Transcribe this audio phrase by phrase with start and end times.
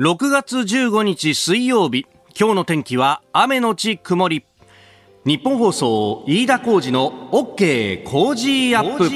[0.00, 2.06] 6月15日水曜日。
[2.34, 4.46] 今日の天気は雨のち曇り。
[5.26, 9.10] 日本放送飯田浩二の OK 工事アップ。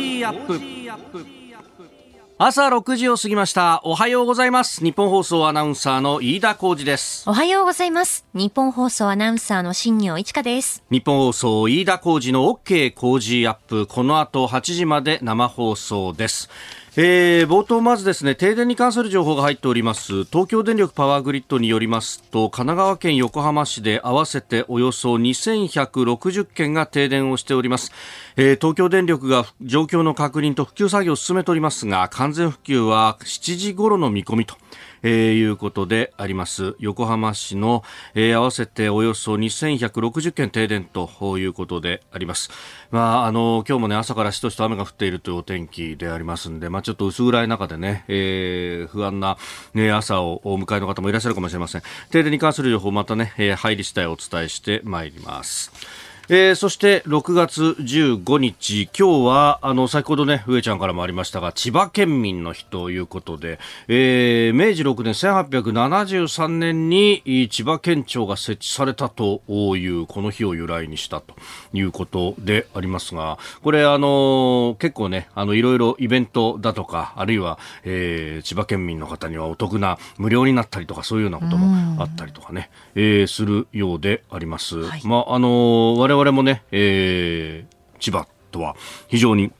[2.36, 3.80] 朝6時を過ぎました。
[3.84, 4.84] おはようございます。
[4.84, 7.24] 日本放送アナウンサーの飯田浩二です。
[7.26, 8.26] おはようございます。
[8.34, 10.84] 日本放送アナウンサーの新業一華です。
[10.90, 13.86] 日本放送飯田浩二の OK 工事アップ。
[13.86, 16.50] この後8時まで生放送です
[16.98, 20.24] えー、冒頭まずですね停電に関する情報が入っております。
[20.24, 27.92] 東京電力パワーグリッドによりますと神奈川県横浜市で合わせておよそ2160件が停電をしております、
[28.38, 34.56] えー、東京電力が状況の確認と復旧作業を進めておりますが完全復旧は7時頃の見込みと。
[35.06, 37.84] えー、いうことであります横浜市の、
[38.16, 42.50] えー、合わせておよそ2160件停電ということであります。
[42.90, 49.38] まあ、あの今日もね朝からしとしと雨が降っているというお天気でありますんで、まあ、ちょっと薄暗い中でね、えー、不安な、
[49.74, 56.05] ね、朝をお迎えの方もいらっしゃるかもしれません停電に関する情報またね、えー、入り次第お伝えしてまいります。
[56.28, 69.40] えー、そして6月15日、今日はあの先ほどね上ちゃんからもありましたが千葉県民の日ということで、えー、明治6年1873年に千葉県庁が設置されたと
[69.76, 71.36] いうこの日を由来にしたと
[71.72, 84.78] いうことでありますがこれあの結構ねあのいろいろイベントだとかあるいは、えー、千葉県民の方にはお得な無料になったりとかそういうようなこともあったりとかね、えー、するようであります。
[84.78, 88.74] はい、まああの我々我々もね、えー、千葉とは
[89.08, 89.52] 非常に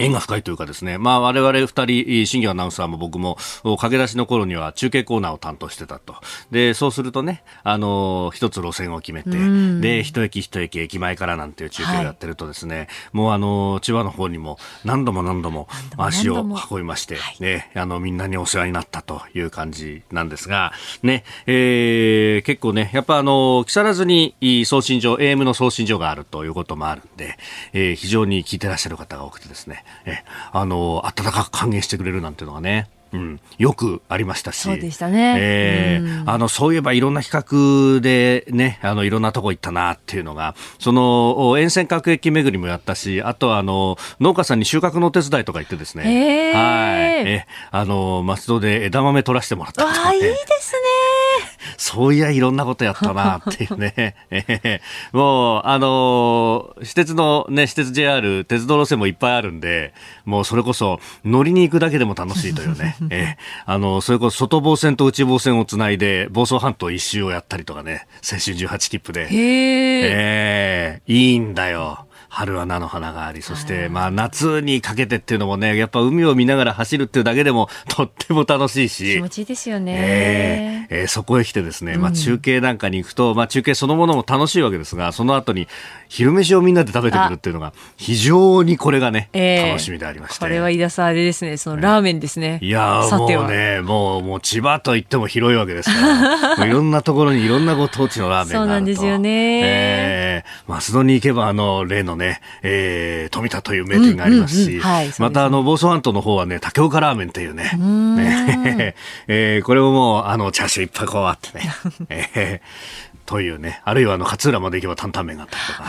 [0.00, 6.14] 縁が深いというかですね、まあ我々二人、新業アナウンサーも僕も駆け出しの頃には中継コーナーを担当してたと。
[6.50, 9.30] で、そうするとね、あの、一つ路線を決めて、
[9.80, 16.40] で、一駅一駅駅前からなんていう中継をやってるとですね、はい、もうあの、千葉の方にも何度も何度も足を
[16.70, 24.34] 運びまして、ね、あの、みんなにお世話になったという感じなんですが、ね、えー、結構ね、やっぱあの、木更津に
[24.64, 27.36] 送信所、AM の送信所があるということもあるんで、
[27.72, 34.58] えー、非常に聞いてらっしゃる方が多くてですね、えあの温かく歓迎してくれるなんていうのがねうん、よくありましたし。
[34.58, 35.34] そうでしたね。
[35.38, 46.52] えー、うん、あの、そういえばいろんな企画でね、あの、いろんなとこ行ったなっていうのが、その、沿線各駅巡りもやったし、あとはあの、農家さんに収穫のお手伝いとか行ってですね。
[46.52, 47.28] えー、はい。
[47.28, 50.08] え、あの、松戸で枝豆取らせてもらったりとか、ね。
[50.10, 50.30] あ、いいで
[50.60, 50.78] すね。
[51.76, 54.14] そういやいろんなことやったなっていうね。
[55.12, 59.92] もう、あのー、私鉄のね、私鉄 JR、鉄道路線もいっぱいあるんで、
[60.24, 62.96] もうそれこそ乗りに行くだけでも楽しいというね。
[63.10, 69.28] えあの、それこそ外房線と内房線をつないで、房総半島一周をやったりとかね、青春18切符で。
[69.28, 72.06] へえー、いいんだよ。
[72.30, 79.16] 春は菜の花があり、そして、まあ、夏にかけてっていうのもね、やっぱ海を見ながら走るっていうだけでも、 とっても楽しいし。
[79.16, 80.86] 気持ちいいですよね。
[80.88, 85.66] えー、えー、そこへ来てですね、まあ、中継なんかに行くと、まあ、中継そのものも楽しいわけですが、その後に、
[86.10, 90.40] 昼飯をみんなで食べてくるっていうのが、非常にこれがね、えー、楽しみでありまして。
[90.40, 92.58] これは飯田さんあれですね、そのラーメンですね。
[92.60, 98.64] いやもうね、もう、もう千葉といっても広いわけですから、 いろんなところにいろんなご当地のラーメンがあると。
[98.64, 99.60] そうなんですよね。
[99.62, 104.80] えー、松戸に行けば、あの、例のね、えーえー、富田という名店がありますし、
[105.18, 107.72] またあの房総半島の方はね竹岡ラーメンっていうね。
[107.76, 108.94] ね、
[109.28, 111.70] えー、これももうあのチャーシューいっぱいこうあってね、
[112.08, 115.84] えー、というねあるいはあの勝浦まで行けば担々麺があったりとか。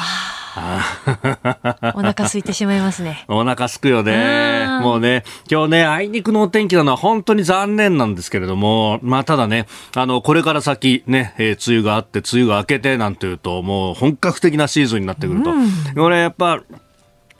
[1.95, 3.23] お腹空いてしまいますね。
[3.29, 4.67] お腹すくよね。
[4.81, 9.65] もうね、今日ね、あいにくのお天気なのは本当に残念なんですけれども、まあただね、
[9.95, 15.53] あの、これから先ね、えー、梅雨があって、梅雨が明けてなんていうと、もう本格的なシーズンになってくると。
[15.95, 16.59] これやっぱ、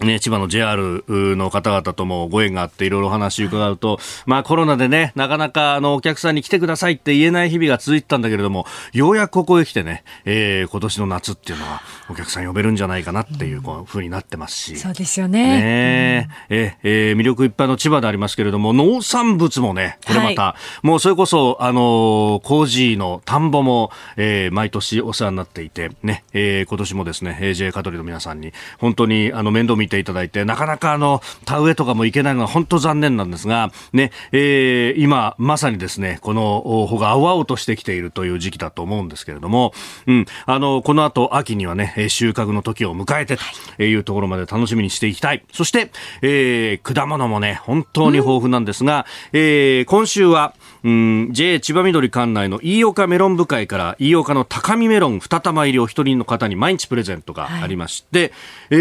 [0.06, 14.78] ね、千葉の JR の方々ともご縁があっていろいろ話伺うと、まあコロナでね、なかなかあのお客さんに来てくださいって言えない日々が続いてたんだけれども、ようやくここへ来てね、えー、今年の夏っていうのはお客さん呼べるんじゃないかなっていうふうになってますし。
[14.78, 15.62] そうですよね。
[15.62, 39.74] ねえ、えー、魅力いっぱいの千葉でありますけれども、農産物もね、これまた、はい、もうそれこそ、あの、工事の田んぼも、えー、毎年お世話になっていて、ね、えー、今年もですね、AJ カトリの皆さんに、本当にあの面倒見ていただいて、なかなかあの、田植えとかもいけないのは本当残念なんですが、ね、えー、今、まさにですね、この穂が青々としてきているという時期だと思うんですけれども、
[40.08, 43.38] うん、あの、この後、秋にはね、収穫の時を迎えて
[43.78, 45.44] というところまで楽しみにしていきたい。
[45.52, 45.92] そして、
[46.22, 50.54] えー、果物もね、本当に豊富なんですが、うん、えー、今週は、
[50.84, 58.32] うん、JA 千葉緑管内の飯岡メロン部会から飯岡の高見メロン2玉入りを一人の方に毎日プレゼントがありまして、はい、
[58.72, 58.76] え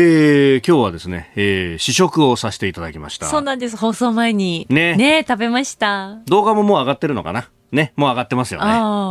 [0.57, 3.27] ー、今日はですね、えー、試食をさせていただきました。
[3.27, 3.77] そうなんです。
[3.77, 4.67] 放送前に。
[4.71, 4.97] ね。
[4.97, 6.19] ね食べました。
[6.27, 7.49] 動画ももう上がってるのかな？
[7.73, 8.67] ね、もう上がってますよね。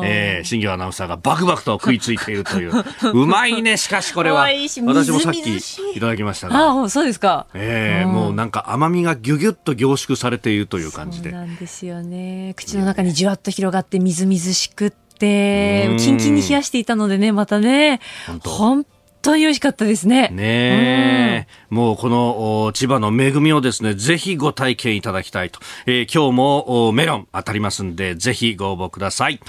[0.06, 2.74] えー、新業アナウンサーがバクバクと食いついているという。
[3.14, 4.48] うまいね、しかしこれは。
[4.50, 6.84] 私もさっきいただきましたが。
[6.84, 7.48] あそうですか。
[7.54, 11.30] えー、もうなんか甘みがギュギュッと凝縮されているという感じで。
[11.30, 12.54] そうなんですよね。
[12.58, 18.02] 口の中にじわっと広がってみずみずしくって、キンキンに冷やしていたのでね、またね。
[18.28, 20.30] 本当当に美味しかったですね。
[20.30, 25.60] ねえ、もうこの千葉の恵みをですね、ぜひご体験いただきたいと。
[25.86, 29.40] えー、今日もメロン当たりますんで、ぜひご応募ください。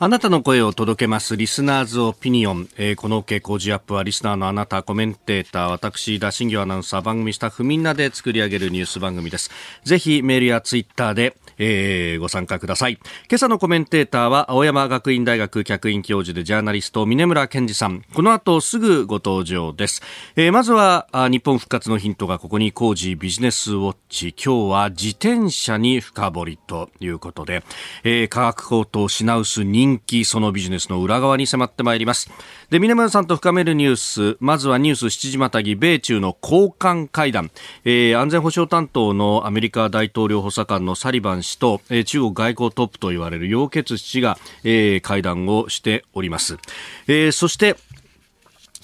[0.00, 9.50] あなたの声を届けますリスナーズオピニオン、えー、この OK 工事アップはリスナーのあなたコメンテーター私田新業アナウンサー番組スタッフみんなで作り上げるニュース番組です
[9.82, 12.98] ぜひメールやツイッターでえー、ご参加ください。
[13.28, 18.04] 今朝のコメンテーターは青山学院大学客員教授でジャーナリスト峰村健二さん。
[18.14, 20.02] この後すぐご登場です、
[20.36, 24.34] えー、まずは日本復活のヒントがここに工事ビジネスウォッチ。
[24.42, 27.62] 今日は自転車に深掘りということで、
[28.04, 32.30] えー、価格高騰品薄人気そのビジネスの裏側に迫ってまいります。
[32.70, 34.36] で峰村さんと深めるニュース。
[34.40, 37.50] まずはニュース7時またぎ米中の高官会談、
[37.84, 46.58] えー、安全保障担当のアメリカ大統領補佐官のサリバン氏と、えー、中国外交トップと言われる楊潔氏が、えー、会談をしております、
[47.06, 47.76] えー、そして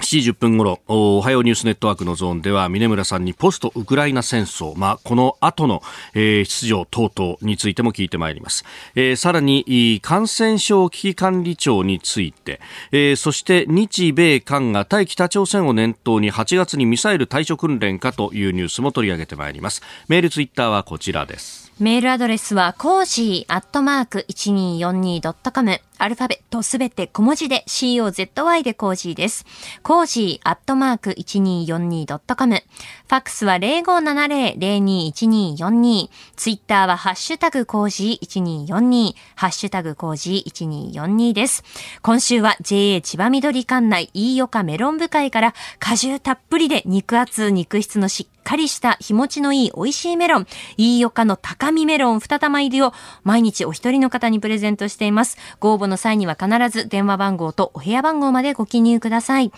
[0.03, 5.83] 7時10分ごろ、おはようニュースネットワークのゾーンでは、峰村さんにポストウクライナ戦争、まあ、この後の、
[6.15, 8.65] えー、出場等々についても聞いてまいります。
[8.97, 12.61] えー、さらに、感染症危機管理庁について、
[12.91, 19.81] えー、そして日米韓が対北朝鮮を念頭に8月にミサイル対処訓練かというニュースも取り上げてまいります。
[20.09, 21.64] メールツイッターはこちらです。
[21.81, 25.81] メールアドレスは、コージーアットマーク 1242.com。
[26.05, 29.47] アルファベットすべて小文字で COZY でコージーです。
[29.83, 32.57] コージーアットマーク 1242.com。
[32.57, 36.11] ファックスは0570-021242。
[36.37, 39.15] ツイッターはハッシュタグコージー1242。
[39.35, 41.65] ハッシュタグコージー1242です。
[42.03, 50.47] 今週は JA 千葉緑館内飯岡メロン部会から果汁たっぷりで肉厚肉質のしっかりした日持ちのいい美味しいメロン、
[50.77, 52.93] 飯岡のタカミメロン二玉入りを
[53.25, 55.39] 毎日お一人の方にプレゼントしています。
[55.59, 59.53] ご応募の際には必ず電話番号とお部屋番号までご記入ください。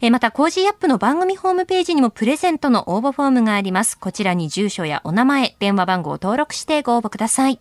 [0.00, 3.98] えまた、 Cozy up の番組ホームページにもプレゼントの応募フォームがあります。
[3.98, 7.60] こちらに住所やお名前、電話番号を登録してご応募ください。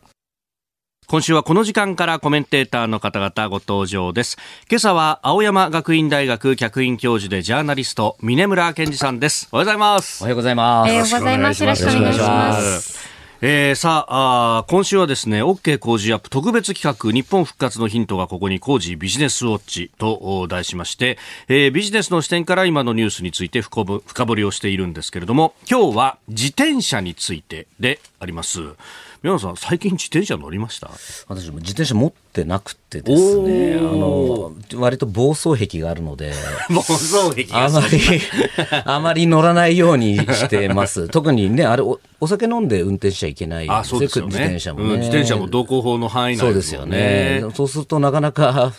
[1.09, 4.37] 今週はこの時間からコメンテーターの方々ご登場です。
[4.69, 9.47] 今朝は青山学院大学客員教授でジャーナリスト、峯村健司さんです。
[9.53, 10.21] おはようございます。
[10.21, 10.89] おはようございます。
[10.89, 11.63] おはようございます。
[11.63, 13.16] よろしくお願いします。
[13.39, 28.59] えー、さあ今週はですね OK 工事アップ特別企画日本復活のヒントがここにコージービジネスウォッチと題しまして、えー、ビジネスの視点から今のニュースについて深掘りをしているんですけれども今日は自転車についてであります。
[29.23, 30.89] 宮野さん最近自転車乗りました？
[31.27, 36.33] 私も自転車持ってなくてですねあの割と暴走癖があるので
[36.69, 37.99] 暴走癖あまり
[38.85, 41.09] あまり乗らないようにしてます。
[41.09, 43.69] 特にねあれおお酒飲んで運転しちゃいけない。
[43.69, 44.29] あそうですよね。
[44.29, 47.43] 自転車もね、うん、自転車も道交法の範囲内、ね、そうですよね。
[47.53, 48.73] そうするとなかなか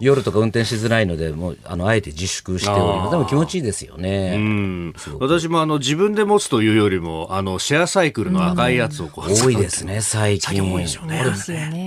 [0.00, 3.10] 夜とか運転しづらいのでもうあのあえて自粛しております。
[3.12, 4.34] でも気持ちいいですよね。
[4.36, 4.94] うん。
[5.20, 10.62] 私もあの自分で持つというよりもあのシェアサイクルの赤いやつをこう、多いですね最近。
[10.62, 11.24] 多いですよね。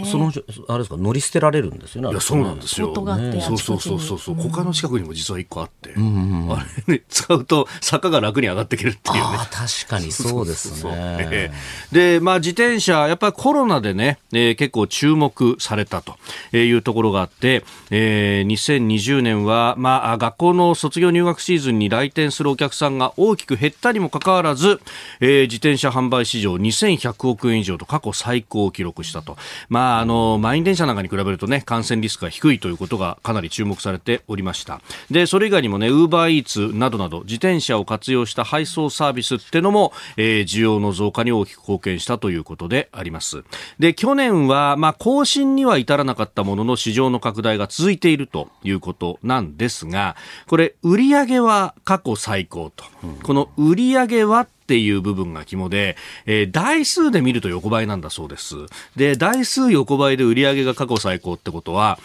[0.06, 0.32] その
[0.68, 4.36] あれですか乗り捨てられるんですよねいやそうなんですよ、ね、そうそうそうそうそう。
[4.36, 9.38] 他の近くにも実は一個あって、うんうん、あれね使うと坂が楽に上がってくるっていうね。
[9.52, 11.52] 確かにそうですね。
[11.92, 16.16] で、まあ、自転車、やっぱりコロナでね、えー、結構注目されたと
[16.56, 24.82] いうところがあって、えー、2020年は、まあ、学校の卒業入学シーズンに来店するお客さんが大きく減ったにもかかわらず、
[25.20, 29.38] えー、自転車販売市場2100億円以上と過去最高を記録したと。
[29.70, 34.82] まあ、あの、満員電車なんかに比べるとね、感染リスクが低いということがかなり注目されておりました。
[35.10, 43.44] で、それ以外にもね、ウーバーイーツなどなど、自転車を活用した配送サービスってのも、えー、需要の増加に大きく貢献したということであります。
[43.80, 50.16] で、去年は、まあ、更新には至らなかったものの市場の拡大が続いているということなんですが、
[50.48, 52.84] これ、売上は過去最高と。
[53.24, 58.56] この売上はっていう部分が肝で、えー、台数で見ると横ばいなんだそうです。
[58.96, 62.00] で、台数横ばいで売り上げが過去最高ってことは、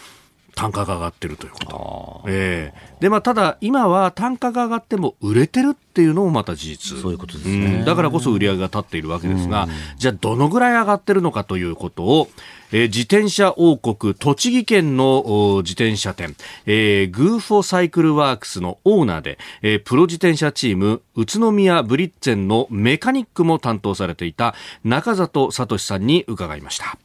[0.57, 2.23] 単価が上がってるということ。
[2.27, 6.97] えー、で、まあ、ただ、今は単価が上がっても売れてるっていうのもまた事実。
[6.99, 7.65] そういうことですね。
[7.65, 12.27] うん、だからこそ売り上げが立っているわけですが、じゃあ、どのぐらい上がってるのかということを、
[12.71, 16.35] えー、自転車王国、栃木県の自転車店、
[16.65, 26.97] えー、グーフォサイクルワークスのオーナーで、えー、プロ自転車チーム、宇都宮ブリッツェンのメカニックも担当されていた中里聡さんに伺いました。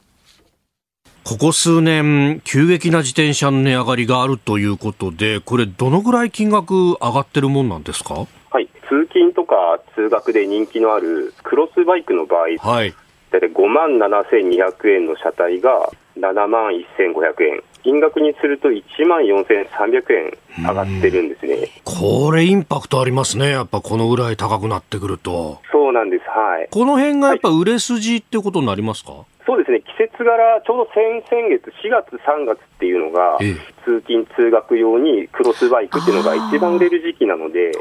[1.25, 8.27] ここ数年、急激な自転車の値上がりがあるということで、これ、どのぐらい金額上がってるもんなんですか？
[8.51, 9.55] はい、通勤とか
[9.95, 12.95] 通学で人気のあるクロスバイクの場合、はい、
[13.31, 17.63] 大体5万7200円の車体が7万1500円。
[17.83, 20.13] 金額にすると1万4300
[20.59, 21.69] 円上がってるんですね。
[21.85, 23.51] これインパクトありますね。
[23.51, 25.61] やっぱこのぐらい高くなってくると。
[25.73, 26.25] そうなんです。
[26.29, 26.69] はい。
[26.71, 29.81] この辺がやっぱ売れ筋ってことになりますか、はい、そうですね。
[29.81, 33.39] 季節柄、ちょうど先々月、4月、3月っていうのが、
[33.85, 37.73] 通勤通学用にクロスバイクっていうのが一番売れる時期なので、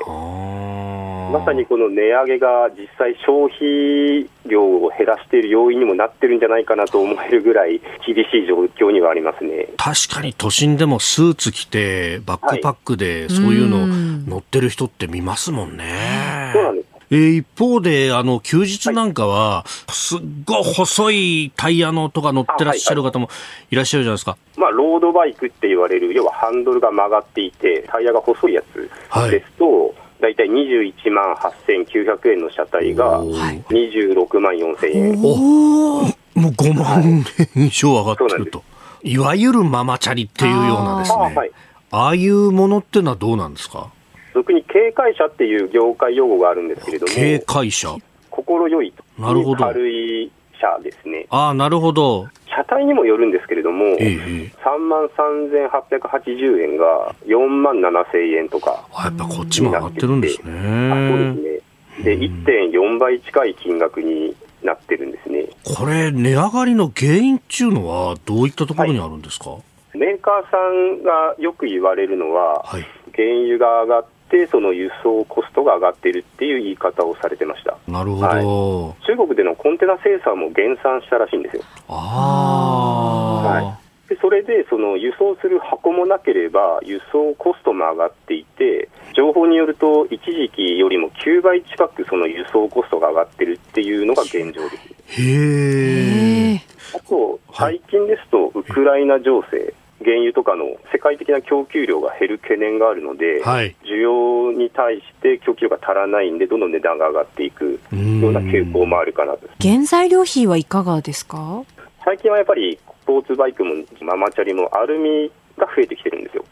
[1.32, 9.68] まさにこの値上げが実際消費量を減らしている要因にもなってるんじゃないかなと思えるぐらい厳しい状況にはありますね。
[9.78, 13.88] 確かに都心でもスーツ着てバックパックでそういうの
[14.28, 16.52] 乗ってる人って見ますもんね。
[16.54, 23.30] そうなんですえー、一方で、あの、休日なんかは、すっごい細いタイヤのとか乗ってらっしゃる方も
[23.70, 24.38] いらっしゃるじゃないですか。
[24.56, 28.90] まあ、ロードバイクって言われる、要はハンドルが曲がっていて、タイヤが細いやつ
[29.30, 29.92] ですと、はい
[30.22, 35.20] 大体21万8900円の車体が26万4000円。
[35.24, 37.26] おもう5万円
[37.56, 38.64] 以上上がってると。
[39.04, 41.18] いわゆるママチャリっていうようなですね。
[41.18, 41.52] あ,、はい、
[41.90, 43.92] ああいうものっていうのはどうなんですか？
[44.34, 47.14] 俗に警戒車っていう業界用語があるんですけれども。
[47.14, 47.96] 警戒車
[48.30, 49.04] 心よいと。
[49.22, 49.66] なるほど。
[49.66, 51.26] 軽い車ですね。
[51.30, 52.28] ああ、なるほど。
[52.48, 60.44] 車体にもよるんですけれども、ええ、3万3880円が4万7000円とかやっぱこっちも上がってるんですね。
[60.44, 61.62] そうで
[62.04, 62.18] すね。
[62.18, 65.46] で、1.4倍近い金額になってるんですね。
[65.64, 69.58] これ、値上がりの原因っていうのは、どういったところにあるんですか、は
[69.96, 72.86] い、メーカーさんがよく言われるのは、はい、
[73.16, 77.78] 原油が上がって、その輸送コストが上がっているっていう言い方をされてました。
[77.88, 81.64] なるほど、はい、中国でのコンテナ生産も減産したらしいんですよ。
[81.90, 95.22] あはい、でそれでその輸送する箱もなければ、輸送コストも上がっていて、情報によると、一時期よりも9倍近くその輸送コストが上がってるっていうのが現状です。
[95.22, 96.56] へ
[96.96, 109.48] あと、最近ですと、ウクライナ情勢、原油とかの世界的な供給量が減る懸念があるので、はい、需要に対して供給が足らないんで、どんどん値段が上がっていくような傾向もあるかなと。
[109.62, 111.64] 原材料費はいかがですか？
[112.04, 116.46] 最近はやっぱりスポーツバイクもママチャリもアルミが増えてきてるんですよ。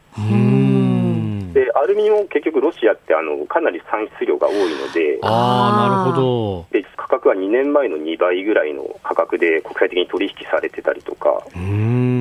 [1.54, 6.66] でアルミも結局、ロシアってあのかなり産出量が多いので、あなるほど。
[6.72, 11.44] で価格は2年前の2倍ぐらいの価格で国際的に取引されてたりとか、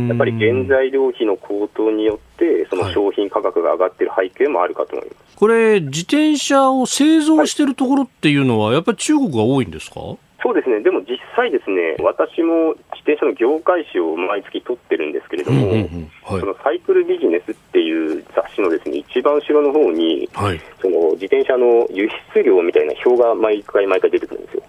[0.08, 10.00] やっぱり原材料費の高騰によって、その商品価格が上がってる背景もあるかと思います、はい、これ、自転車を製造してるところっていうのは、やっぱり中国が多いんですか、
[10.40, 16.10] そうですね、でも実際、ですね私も自転車の業界誌を毎月取ってるんですけれども、うんうんうん。
[16.22, 24.62] はい、そのサイクルビジネスっていう雑誌のですね一番後ろの方に、はい、その自転車の輸出量みたいな表が毎回毎回出てくるんですよ。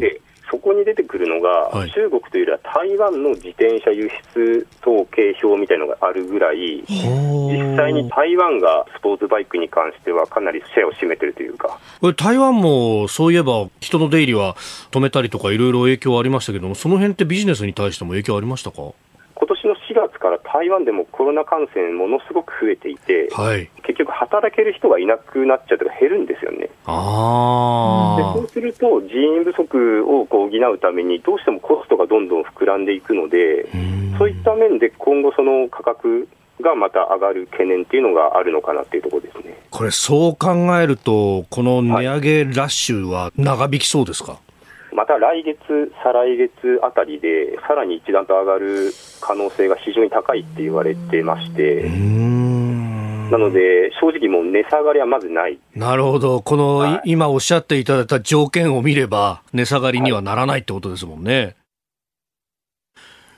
[0.00, 11.78] でそこに出てくるのが、はい、中国というよりは台湾の自転車輸出統計表みたいなのがあるぐらい、実際に台湾がスポーツバイクに関してはかなりシェアを占めてるというか。
[12.00, 14.56] これ台湾もそういえば人の出入りは
[14.90, 18.76] 止めたりとかいろいろ影響ありましたけども、その辺ってビジネスに対しても影響ありましたか？
[18.76, 19.09] 今年の4月
[20.20, 26.68] から台湾でもコロナ感染ものすごく増えていて、はい、結局働ける人がいなくなっちゃうとか減るんですよね。
[26.84, 33.66] あでそうすると人員不足をこう補うためにどうしてもコストがどんどん膨らんでいくので、
[34.18, 36.28] そういった面で今後その価格
[36.60, 39.56] がまた上がる懸念っていうのがあるのかなっていうところですね。
[39.70, 44.49] これそう考えるとこの値上げラッシュは長引きそうですか、はい
[44.92, 51.88] また来月、再来月あたりで、さらに一段と上がる可能性が非常に高いって言われてまして、
[53.30, 55.58] なので、正直もう値下がりはまずない。
[55.76, 56.42] なるほど。
[56.42, 61.54] この、はい、今おっしゃっていただいた条件を見れば、値下がりにはならないってことですもんね。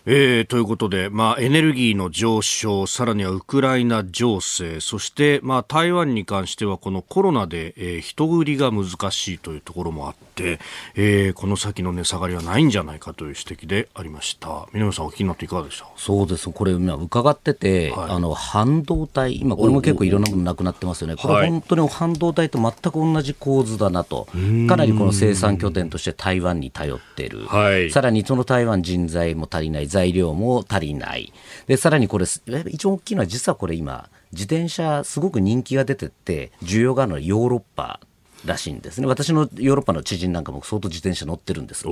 [0.04, 10.58] はいえー、ということで、まあ、エネルギーの上昇、さらにはウクライナ情勢、そして、まあ、台湾に関してはこのコロナで、えー、人売りが難しいというところもあって、
[10.96, 14.66] えー、この先の値下がりはないんじゃないかという指摘でありました。
[14.72, 15.86] 南さん、お聞きになっていかがでした？
[15.96, 16.50] そうです。
[16.50, 21.14] これ、今伺ってて、はい、あの、半導体、今これも結構いろんなものなくなってますよね。
[21.14, 24.26] これ本当に半導体と全く同じ構図だなと。
[24.68, 27.46] かなりこの生産拠点として台湾に頼ってる。
[27.46, 29.91] はい、さらにその台湾人材も足りない。
[29.92, 31.32] 材料も足りない。
[31.66, 38.00] で、さらにこれ、一番大きいのは実はこれ今、自転車すごく人気が出てて、需要があるのはヨーロッパ
[38.44, 39.06] らしいんですね。
[39.06, 41.84] 私のヨーロッパの知人なんかも相当自転車乗ってるんです。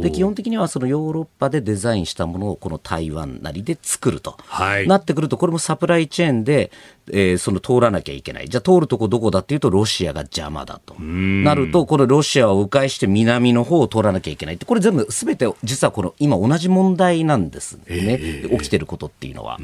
[0.00, 6.70] で基本的にはそのヨーロッパでデザインしたものをこの台湾なりで作ると、はい、なってくるとこれもサプライチェーンで、
[7.12, 8.48] えー、その通らなきゃいけない。
[8.48, 10.94] じゃあ通るとこどこだっていうとロシアが邪魔だと。
[11.00, 14.56] なるとこのロシアを迂回して南の方を通らなきゃいけない。
[14.56, 19.58] ってこれ全部すべて実はこの今同じ問題なんですね、えー、起きてることっていうのは。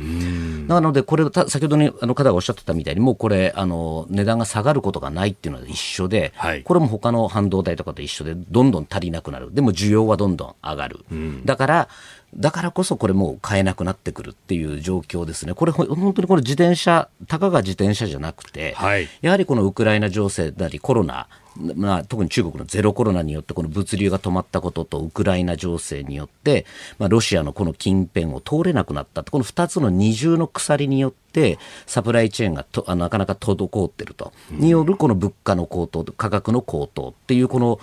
[0.66, 9.52] なのでこれ先ほどにあの方がおっしゃってたみたいにもうこれあの値段が下がることがないっていうのは一緒で、はい、これも他の半導体とかと一緒でどんどん足りなくなる。
[9.52, 11.88] でも需要はどんどん上がる、うん、だから
[12.36, 15.54] だからこそこれもう買えなくなってくるっていう状況ですね。
[15.54, 26.66] これ本当にこれ自転車、たかが自転車じゃなくて、はい、やはりこのウクライナ情勢なりコロナ、まあ、特に中国のゼロコロナによってこの物流が止まったこととウクライナ情勢によって、
[26.98, 37.78] まあ、ロシアのこの近辺を通れなくなったこの2つの二重の鎖によってサプライチェーンがとあなかなか滞っていると、によるこの物価の高騰価格の高騰っていうこの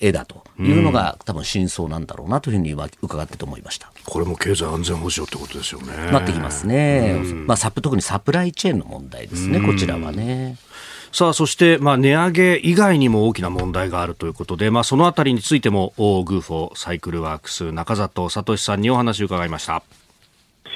[0.00, 3.90] 絵だというのが、多分真相なんだろうなというふうに伺ってと思いました。
[4.04, 6.10] これも経済安全保障ってことですよね。
[6.12, 10.56] なってきますね、まあ、特にサプライチェーンの問題ですね、こちらはね。
[11.10, 19.82] さあそして、まあ、値上げ以外にも大きな問題があるということで、まあ、そのあたりについてもグーフォーサイクルワークス中里聡さんにお話を伺いました。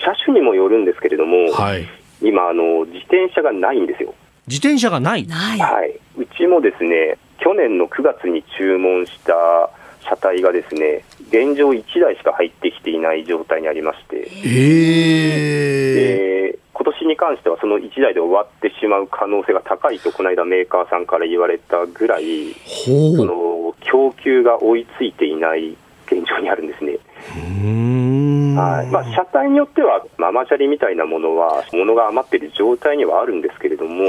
[0.04, 1.86] 車種にもよるんですけれども、はい、
[2.22, 4.14] 今あの、自転車がないんですよ。
[4.48, 5.26] 自転車がない。
[5.26, 9.70] はい、うちもですね去年の9月に注文した
[10.04, 22.90] 車体がですね現状1台しか入ってきていない状態にありまして、えー、今年に関してはその1台で終わってしまう可能性が高いとこの間メーカーさんから言われたぐらいそ
[23.24, 26.98] の供給が追いついていない現状にあるんですね。
[27.30, 28.90] はい。
[28.90, 34.04] まあ、車体によってはママチャリみたいなものは物が余っている状態にはあるんですけれども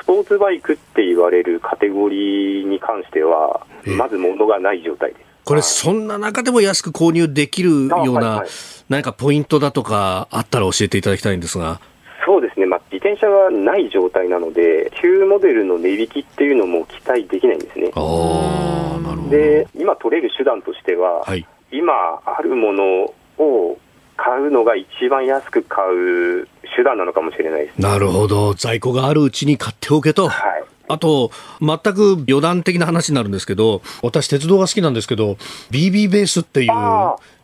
[0.00, 5.34] スポーツバイクって言われるカテゴリーに関してはまず物がない状態です。
[5.44, 8.44] これ、そんな中でも安く購入できるような、
[8.88, 11.80] 何かポイントだとかあったら教えていただきたいんですが。
[12.24, 17.90] そうですね、まあ、自転車がない状態なので、旧モデルの値引きっていうのも期待できないんですね。
[17.94, 19.30] あなるほど。
[19.30, 21.92] で今、取れる手段としては、はい、今
[22.24, 23.78] あるものを
[24.16, 30.28] 買うのが一番安く買う手段なのかもしれないです、なるほど、在庫があるうちに買っておけと。
[30.28, 30.64] はい。
[30.86, 35.36] あと、全く余談的な話になるんですけど、私、鉄道が好きなんですけど、
[35.70, 36.70] BB ベースっていう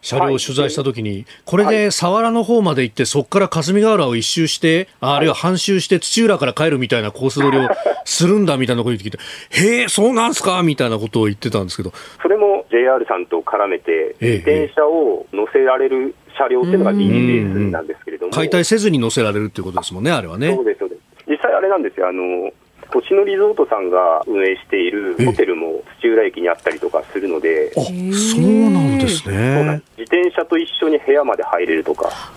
[0.03, 7.69] 車両を取材したときに、これで佐原の方まで行って、そこから霞ヶ浦を一周して、あるいは半周して土浦から帰るみたいなコース取りを
[8.05, 9.19] するんだみたいなこと言ってきて、
[9.51, 10.63] へえ、そうなんすか？
[10.63, 11.93] みたいなことを言ってたんですけど。
[12.23, 18.33] それも JR さんと絡めて、自転車を乗せられる車両っていうのがスなんですけれども。
[18.33, 20.55] 解体せずに乗せられるっていうことですもんね、あれはね。
[20.55, 21.01] そうです、そうです。
[21.29, 22.09] 実際あれなんですよ。
[22.09, 22.51] あの
[22.93, 29.83] 星野リゾートさんが運営しているホテルも土浦駅にあったりとかするので、あそうなんですね。
[29.97, 32.33] 自転車と一緒に部屋まで入れるとか、は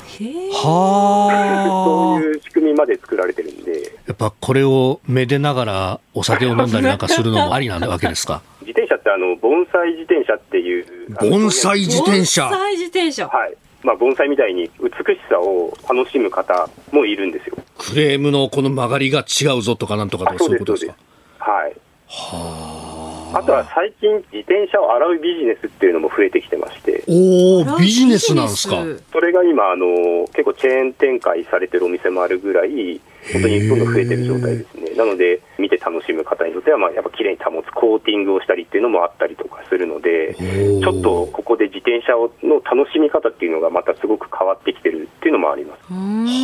[2.20, 8.42] そういう仕組みまで作られてるんで、やっぱこれをめでながらお酒を飲んだりなんかするのもありなわけですか？
[8.62, 10.86] 自転車ってあの盆栽自転車っていう
[11.20, 12.50] 盆栽自転車。
[12.50, 13.28] 盆栽自転車。
[13.28, 13.54] はい。
[13.84, 17.58] まあ、盆栽みたいに美しさを楽しむ方もいるんですよ。
[17.78, 20.96] クレームのこの曲がりが違うぞとかなんとかとかそういうことですか？
[21.40, 21.76] はい。
[22.08, 23.40] はあ。
[23.40, 27.04] あとは最近、自転車を洗うビジネスっていうのも増えてきてまして。
[27.08, 28.84] おお、ビジネスなんですか？
[29.12, 34.92] それが今、あの、結構チェーン展開されてるお店もあるぐらい、本当にどんどん増えてる状態ですね。
[34.98, 42.14] なので、見て楽しむ方にとっては、まあ、やっぱ綺麗に保つコーティングをしたりっていうのもあったりとかするので、ちょっとここで自転車
[42.46, 45.94] の楽しみ方っていうのがまたすごく変わってきてるっていうのもあります。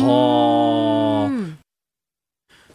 [0.04, 1.59] はあ。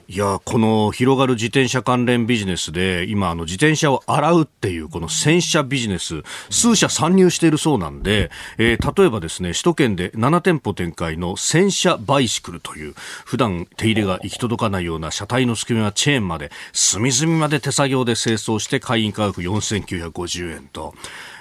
[0.07, 12.93] いや、この広がる自転車関連ビジネスで、今、あの、自転車を洗うっていう、この洗車ビジネス、数社参入しているそうなんで、えー、例えばですね、首都圏で7店舗展開の洗車バイシクルという、
[13.25, 20.93] 普段手入れが行き届かないような車体の隙間やチェーンまで、隅々まで手作業で清掃して、会員価格4950円と、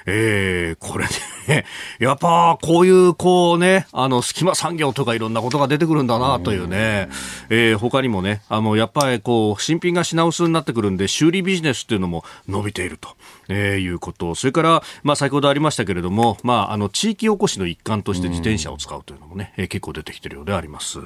[0.06, 1.06] えー、これ
[1.48, 1.64] ね、
[1.98, 7.08] やっぱこういう、こうね、あの、隙間産業とかいろんなことが出てくるんだなというね、
[7.48, 13.16] えー、他にもね、あの、やっぱりこう、新品が品薄になってくるんで、修理ビジネスっていうのも伸びていると。
[13.48, 20.98] えー、いうこと、それから、まあ、先ほどありましたけれども、まあ、あの地域おこしの一環として自転車を使うというのもね、えー、結構出てきてるようであります。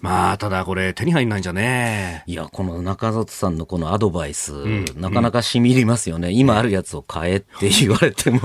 [0.00, 8.40] まあ、ただこれ、手に入んないんじゃねいや、この中里さんのこのアドバイス、うん、なかなかしみりますよね、今あるやつを買えって言われても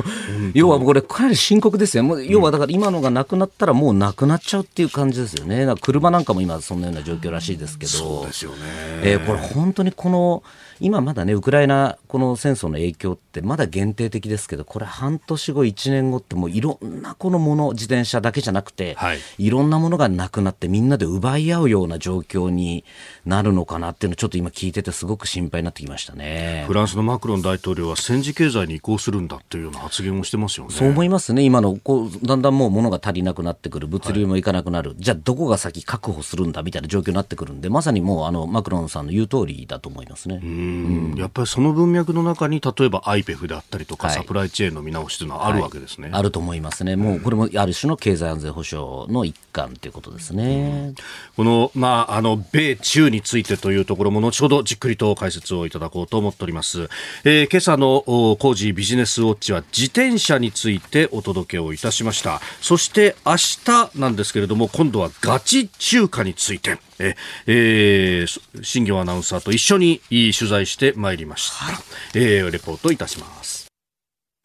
[0.53, 2.03] 要はこれかなり深刻ですよ。
[2.03, 5.67] もう要はだから今のがなくなったらもうなくなっちゃうっていう感じですよね。
[5.81, 7.91] 車なんかも今そんなような状況らしいですけど。
[7.91, 8.57] そうですよね。
[9.03, 10.43] えー、これ本当にこの
[10.79, 22.85] 今まだねウクライナこの戦争の影響ってまだ限定的ですけどこれ半年後1年後ってもういろんなこのもの自転車だけじゃなくて、はい、いろんなものがなくなってみんなで奪い合うような状況に
[23.25, 26.65] なるのかなっていうのをちょっと今聞いててすごく心配になってきましたね。
[26.67, 30.71] フランスのマクロン大統領は戦時経済に移行するんだっていうような発言をしてますよね。
[30.71, 31.41] そう思いますね。
[31.41, 40.41] 今のこうだんだんもう物が足りなくなってくる物流もいかなくなる、はい、じゃあどこが先確保するんだみたいな状況になってくるんでまさにもうあのマクロンさんの言う通りだと思いますね。
[40.43, 41.15] うん。
[41.17, 50.93] やっぱりその文脈の中に例えば IPEF であったりとか、はい、サプライチェーンの見直しというのはあるわけですね、はい、あると思いますね、もうこれもある種の経済安全保障の一環ということですね、
[51.37, 56.89] この,、まあ、あの米中についてというところも後ほどじっくりと解説をいただこうと思っております、
[57.23, 58.03] えー、今朝の
[58.39, 62.41] 工事ビジネスウォッチは自転車についてお届けをいたしました。
[62.61, 66.77] そして明日なんですけれども今度はガチ中華について。
[66.99, 67.15] え、
[67.47, 71.75] えー、新業アナウンサーと一緒に取材してまいりました、はい、
[72.15, 73.73] えー、レポートいたします。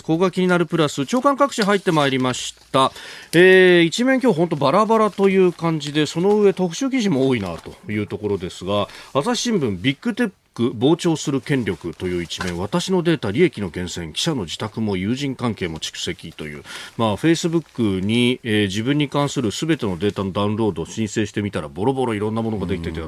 [0.08, 2.92] ここが気になるプラス長官各紙入ってまいりました、
[3.34, 16.64] えー、一面今日本当バラバラという感じでその上特集記事も多いなというところですが朝日新聞ビッグテッく膨張する権力という一面私のデータ利益の源泉記者の自宅も友人関係も蓄積という。
[16.96, 23.00] まあフェイスブックに、えー、自分に関するすべてのデータのダウンロードを申請してみたらボロボロいろんなものができてて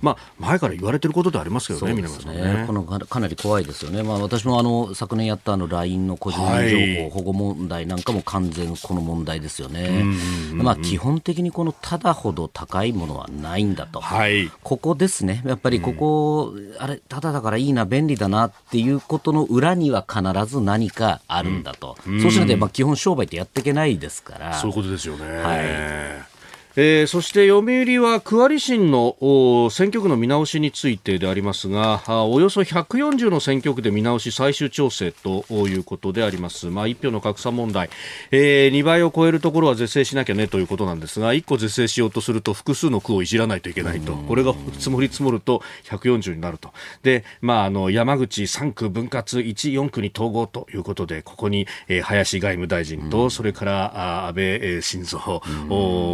[0.00, 2.64] まあ前から言われてることでありますけどね皆さんね。
[2.66, 4.04] このかなり怖いですよね。
[4.04, 10.04] まあ私もあの昨年やったあの LINE の個人情報保護問題なんかも完全この問題ですよね、
[10.54, 15.42] まあ基本的にこのただほど高いものはないんだと、はい、ここですね。
[15.44, 24.54] やっぱりここ、あれれ、ただだからいいな、便利だなっていうことの裏には必ず何かあるんだと、うん、そうしないと、まあ、基本、商売ってやっていけないですから。
[24.54, 25.26] そういうことですよね。
[25.38, 26.31] はい
[26.76, 29.16] えー、そして読売は区割り審の
[29.70, 37.90] 選挙区の見直しについてでありますがおよそ140の選挙区で見直し最終調整ということであります、まあ、1票の格差問題、
[38.30, 44.14] えー、2倍を超えるところは是正しなきゃねということなんですが1個是正しようとすると複数の区をいじらないといけないと。
[44.14, 46.72] これが積もり積もると140になると。
[47.02, 55.40] で、まあ、あの山口3区分割1、4区に統合ということでここに、えー、林外務大臣と、それから安倍晋三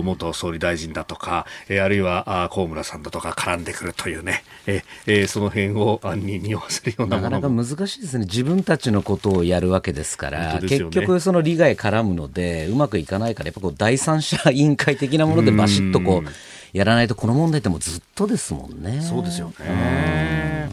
[0.03, 19.03] 元総総理大臣だとか、えー、あるいはあ河村さんだとか絡んでくるというね、えー、その辺を案に匂わせるようななかなか難しいですね、自分たちのことをやるわけですから、ね、結局、その利害絡むので、うまくいかないから、やっぱこう第三者委員会的なものでバシッとこうやらないと、この問題ってもうずっとですもんね。
[19.03, 20.71] そうですよね。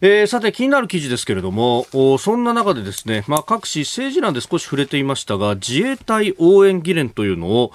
[0.00, 1.86] えー、さて気になる記事ですけれども
[2.18, 7.72] そんな中でですね、まあ、各紙政治欄で少し触れていましたが自衛隊応援議連というのを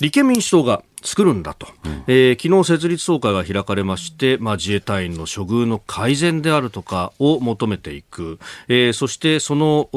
[0.00, 9.88] 立憲民主党が作るんだと、うん、えー、昨日設立総会が開かれまして、まあ、自衛隊員の処遇の改善であるとかを求めていく、えー、そしてその、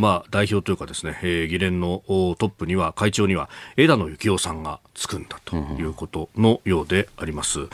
[0.00, 7.60] まあ、代表というかですね、えー、議連のトップには会長には枝野幸男さんがつくんだということのようであります。
[7.60, 7.68] うん、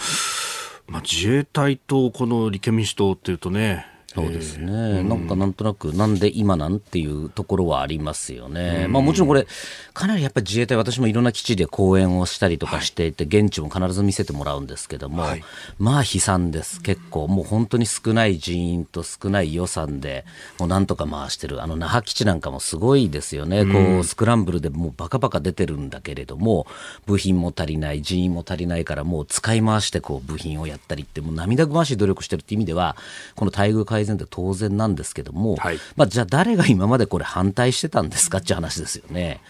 [0.89, 9.47] まあ、自衛隊とこの立憲民主党っていうとねそうですね、えー、なんかなんとなく、なんで今なんていうところはありますよね、まあ、もちろんこれ、
[9.95, 15.45] かなりやっぱり自衛隊、私もいろんな基地で講演をしたりとかしていて、はい、現地も必ず見せてもらうんですけども、はい、
[15.79, 20.25] まあ悲惨です、結構、もう本当に少ない人員と少ない予算で、
[20.59, 26.67] もうなんとか回してる、あの那覇基地なんかもすごいですよね、こうスクランブルでもうバカバカ出てるんだけれども、
[27.07, 32.97] 部品も足りない、人員も足りないから、もう使い回してこう部品をやったりって、もう涙ぐましい努力してるっていう意味では、
[33.37, 38.39] この待遇改善って当然なんですけども、はい、まあ、じゃあ誰が今までこれ反対してたんですか？
[38.39, 39.41] っていう話ですよね。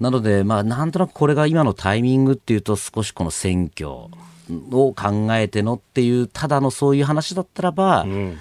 [0.00, 4.08] なので、まあ、なんとなくこれが今のタイミングっていうと少しこの選挙を
[4.94, 8.38] 考えてのっていうただのそういう話だったらば、うん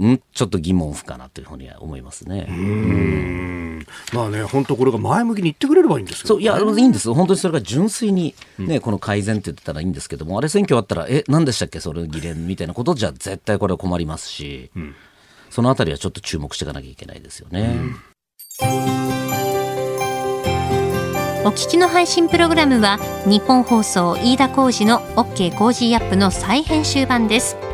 [0.00, 2.46] んちょっと疑問符かなというふうには思いますね。
[2.48, 7.12] うんまあね、本当これが前向きに言ってくれればいいんですけど、ね、そういや、いいんです。
[7.12, 14.94] 本当にそれが純粋にね、うん、この改善って言ってたらいいんですけども、あれ選挙あったら、え、何でしたっけ、それ議連みたいなことじゃ絶対これは困りますし、うん、
[15.50, 17.76] そのあたりはちょっと注目していかなきゃいけないですよね。
[21.46, 27.73] お聞きの配信プログラムはニッポン放送飯田浩司の OK コージーアップの再編集版です。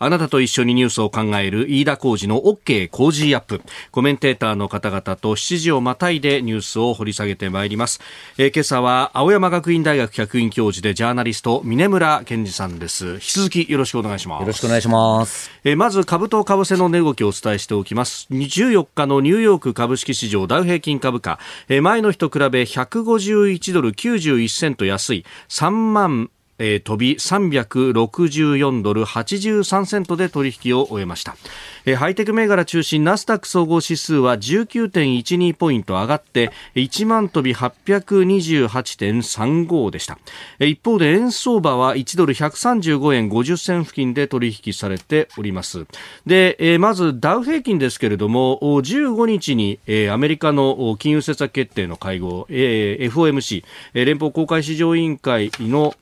[0.00, 3.62] あなたと一緒にニュースを考える飯田浩二の OK 工事アップ。
[3.92, 8.00] コメンテーターの方々と7時をまたいでニュースを掘り下げてまいります。
[8.36, 13.06] えー、今朝は青山学院大学客員教授でジャーナリスト、峰村健二さんです。
[13.14, 14.40] 引き続きよろしくお願いします。
[14.40, 15.52] よろしくお願いします。
[15.62, 18.26] えー、まず株と為替の値動きをお伝えしておきます。
[18.32, 31.34] 14日のニューヨーク株式市場ダウ平均株価、えー、前の日と比べ151ドル91セント安い3万えー、飛び364ドル83セントで取引を終えました、
[31.84, 40.18] えー、ハイテク銘柄中心ナスダック総合指数は19.12ポイント上がって1万飛び828.35でした、
[40.58, 45.86] えー、一方で円相場は1ドル135円50銭付近で取引されております。
[46.26, 53.64] で、えー、まずダウ平均ですけれども15日に、えー、アメリカの金融政策決定の会合、えー、FOMC、
[53.94, 55.94] えー、連邦公開市場委員会の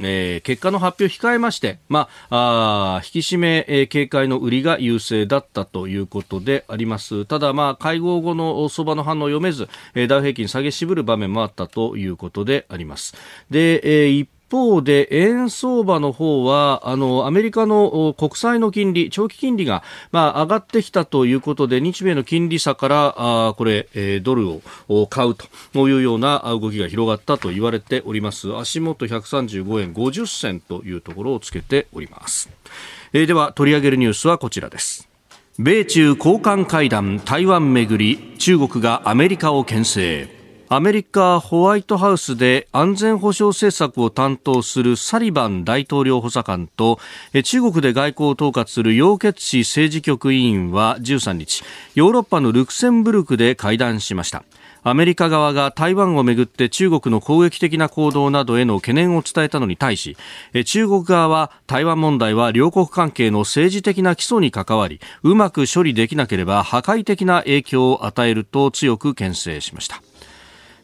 [0.00, 7.24] えー、結果の発表を控えまして、まあ、あ引き締め、えー、警戒の売りが優勢だったということであります。
[7.24, 13.14] ただ、まあ、会合後の相場の反応を読めず、えー、ダウ平均下げ渋る場面もあったということであります。
[13.50, 24.48] で、えー、一方で円相場の方はあのアメリカの国債の金利長期金利が、まあ、上がってきたということで日米の金利差からあこれ、えー、ドル
[24.88, 25.34] を買う
[25.72, 28.56] というような動きが広がったと言われております。
[28.56, 32.48] 足元135円50銭というところをつけております、
[33.12, 35.08] えー、では取り上げるニュースはこちらです。
[35.58, 40.37] 米中高官会談台湾めぐり中国がアメリカを牽制。
[40.70, 46.98] アメリカホワイトハウスで安全保障政策を担当するサリバン大統領補佐官と
[47.42, 54.44] 中国で外交を統括する楊潔チ政治局委員は13日ヨーロッパのルクセンブルクで会談しました。
[54.82, 60.16] アメリカ側が台湾をめぐって中国の攻撃的な行動などへの懸念を伝えたのに対し
[60.64, 70.00] 中国側は台湾問題は両国関係の政治的な基礎に関わりうまく処理できなければ破壊的な影響を与えると強く牽制しました。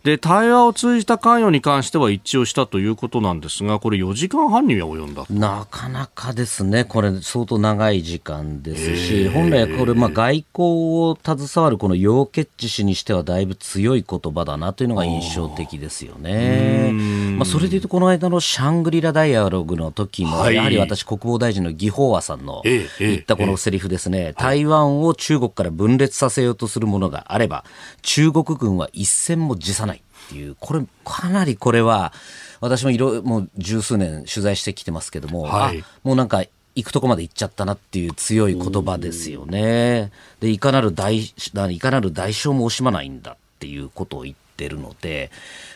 [0.05, 6.85] で対話を通じた関与に関しては一致をしたということなんですがこれ4時間半には及んだなかなかですね。
[6.85, 10.69] これ相当長い時間ですし本来これまあ外交
[11.01, 16.93] を携わるこの楊潔チ氏にしてはだいぶ強い言葉だなというのが印象的ですよね。
[17.39, 27.65] まあ、それでいうとこの間のシャングリラダイアログの時も、やはり私国防大臣の魏鳳和さんの言ったこのセリフですね、台湾を中国から分裂させようとするものがあれば
[28.03, 29.94] 中国軍は一戦も辞さない
[30.27, 32.13] っていう、これ、かなりこれは、
[32.61, 36.45] 私もいろもう十数年取材してきてますけども、はい、もうなんか、
[36.77, 40.11] 行くとこまで行っちゃったなっていう強い言葉ですよね。
[40.41, 45.31] で、いかなる代、いかなる代償も惜しまないんだっていうことを言ってるので、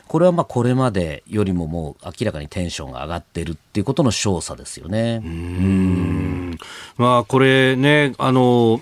[0.08, 5.20] これはまあこれまでよりももう明らかにテンションが上がってるっていうことの証左ですよね。
[5.24, 6.58] うん。
[6.96, 8.80] まあこれね、あの、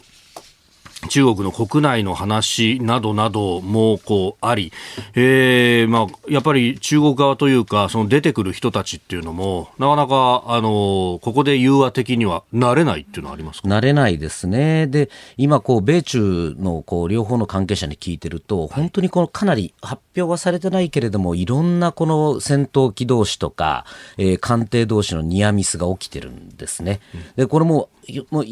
[1.08, 4.72] 中国の国内の話などなどもこうあり、
[5.14, 13.68] えーまあ、やっぱり中国側というかその出てくる人たちっていうのもなかなかあのここで融和的にはなれないっていうのはありますか？
[13.68, 14.86] なれないですね。
[14.86, 23.84] で今こう米中のこう両方の関係者に聞いてると本当にこのかなり発表はされてないけれどもいろんなこの戦闘機同士とか、
[24.18, 27.00] えー、艦艇同士のニアミスが起きてるんですね。
[27.36, 27.88] でこれも
[28.30, 28.44] もう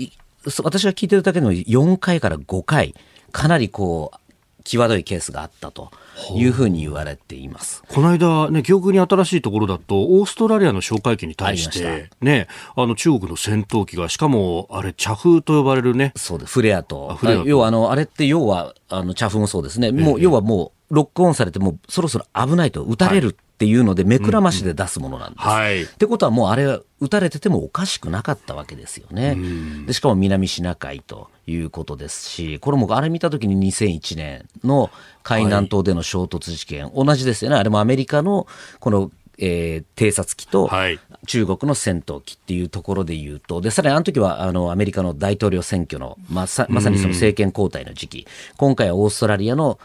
[0.62, 2.94] 私が聞いてるだけでも4回から5回、
[3.32, 4.18] かなりこう、
[4.64, 5.90] 際どいケースがあったと
[6.34, 7.82] いうふうに言われています。
[7.86, 16.12] この間、ね、記憶に新しいところだと、オーストラリアの哨戒機に対して、ね、あの中国の戦闘機が、しかも、あれ、茶風と呼ばれるね。
[16.16, 17.18] そうです、フレアと。
[17.44, 19.92] 要は、あの、あれって要は、あの、茶風もそうですね。
[19.92, 25.46] もう、要はもう、ロックオンされて、もうそろそろ危ないと、撃たれるっていうので、目くらましで出すものなんです。
[25.46, 29.36] はい、ってことはもうあれは撃たれててもおかしくなかったわけですよね。
[29.86, 34.90] でしかも南シナ海ということですし、これもあれ見たときに2001年の
[35.22, 37.56] 海南島での衝突事件、はい、同じですよね。
[37.56, 38.46] あれもアメリカの
[38.80, 40.70] このえー、偵察機と
[41.26, 49.78] 中国の戦闘機っていうところで言うと、でさらにあの時はあのアメリカの大統領選挙のまさまさにその政権交代の時期、今回はオーストラリアの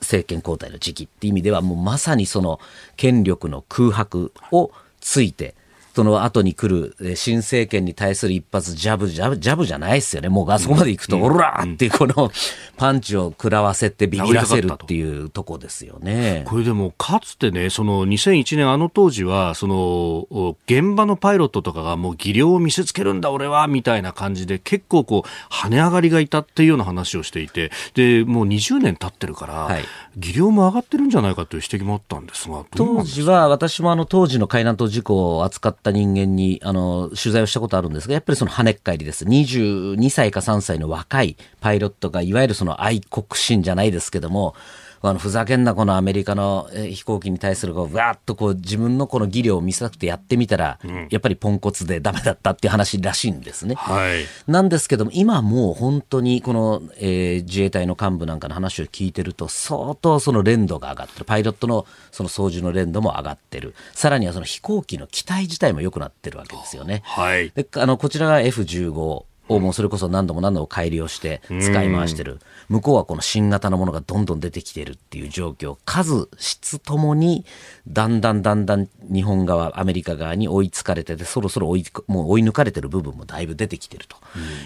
[0.00, 2.60] 政権交代の時期っていう意味ではもうまさにその
[2.96, 5.54] 権力の空白をついて
[5.96, 10.28] その後に来る新政権に対する一発ジャブ、ジャブ、ジャブじゃないですよね。
[10.28, 12.30] もうあそこまで行くと、おらーってこの
[12.76, 16.44] パンチを食らわせてビビらせるっていうとこですよね。
[16.48, 29.84] これでも、かつてね、その2001年あの当時は、その、現場のパイロットとかがもう技量を見せつけるんだ俺は、みたいな感じで結構こう、跳ね上がりがいたっていうような話をしていて、で、もう20年経ってるから、はい、
[30.16, 39.26] 技量も上がってるんじゃないかという指摘もあったんですが、当時は私もあの当時の海南島事故を扱った人間にあの取材をしたことあるんですが、やっぱりその跳ねっ返りです。
[39.26, 44.54] 22歳か3歳の若いパイロットが、いわゆるその愛国心じゃないですけども、
[45.02, 53.74] あのふざけんなこのアメリカの飛行機に対するこうわーっとこう自分のこの技量を見せたくてやってみたら、うん、やっぱりポンコツでダメだったっていう話らしいんですね。
[53.76, 61.24] はい、なんですけども今もう本当にこの、えー、自衛隊の幹部なんかの話を聞いてると相当その連度が上がってる。
[61.24, 63.74] パイロットのその操縦の連度も上がってる。
[63.92, 67.02] さらにはその飛行機の機体自体も良くなってるわけですよね。
[67.04, 72.40] はい、であのこちらが F15 をもうそれこそ何度も何度も改良して使い回してる。
[72.68, 75.76] 向こうはこの新型のものがどんどん出てきてるっていう状況。
[75.84, 77.44] 数、質ともに、
[77.86, 84.16] だんだんだんだん日本側、アメリカ側に追いつかれてて、そろそろ追い、もう追い抜かれてる部分もだいぶ出てきてると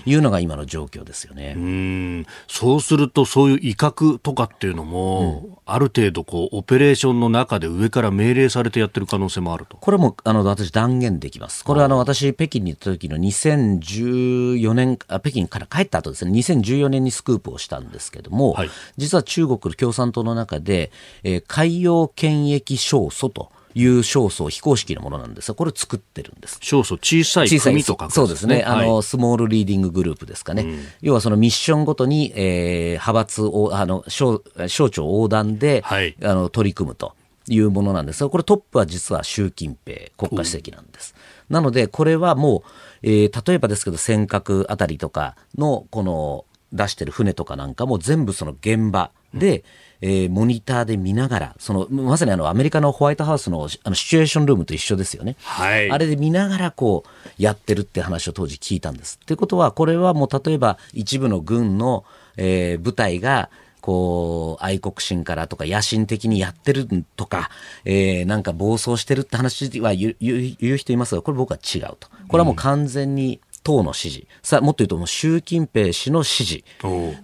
[0.07, 1.55] いうのが今の状況ですよね。
[1.57, 2.27] うん。
[2.49, 9.77] そうすると、そういう威嚇とかっていうのも、うん、ある程度こう、オペレーションの中で上から命令されてやってる可能性もあると。
[9.77, 11.65] これも、あの、私断言できます。
[11.65, 20.91] これはあの、私、北京に行った時の2014 2014年あ北京から帰った後ですね2014年にスクープをしたんですけども、はい、実は中国共産党の中で、
[21.23, 25.53] えー、海洋権益勝訴という勝訴非公式のものなんです。
[25.53, 26.59] がこれを作ってるんです。
[26.61, 37.15] 勝訴小さい組とか、そうですね、はい、あのスモールリーディンググループですかね、うん、要はそのミッションごとに、えー、派閥をあの省省庁横断で、はい、あの取り組むと
[37.49, 38.25] いうものなんです。
[38.25, 41.15] がこれトップは実は習近平国家主席なんです、
[41.51, 42.63] なのでこれはもう
[43.03, 49.65] えー、例えばですけど尖閣あたりとかのこの出してる船とかなんかも全部その現場で、
[50.03, 59.19] うん、えー、モニターで見ながら、そのまさにあのアメリカのホワイトハウスのあのシチュエーションルームと一緒ですよね、はい、あれで見ながらこうやってるって話を当時聞いたんです。
[59.19, 62.05] ということは、これはもう例えば一部の軍の、
[62.37, 67.51] えー、部隊がこう、愛国心からとか野心的にやってるとか、
[67.85, 72.09] えー、なんか暴走してるって話は言う言う人いますが、これ僕は違うと。
[72.29, 76.65] これはもう完全に、党の指示、さあもっと言うともう習近平氏の指示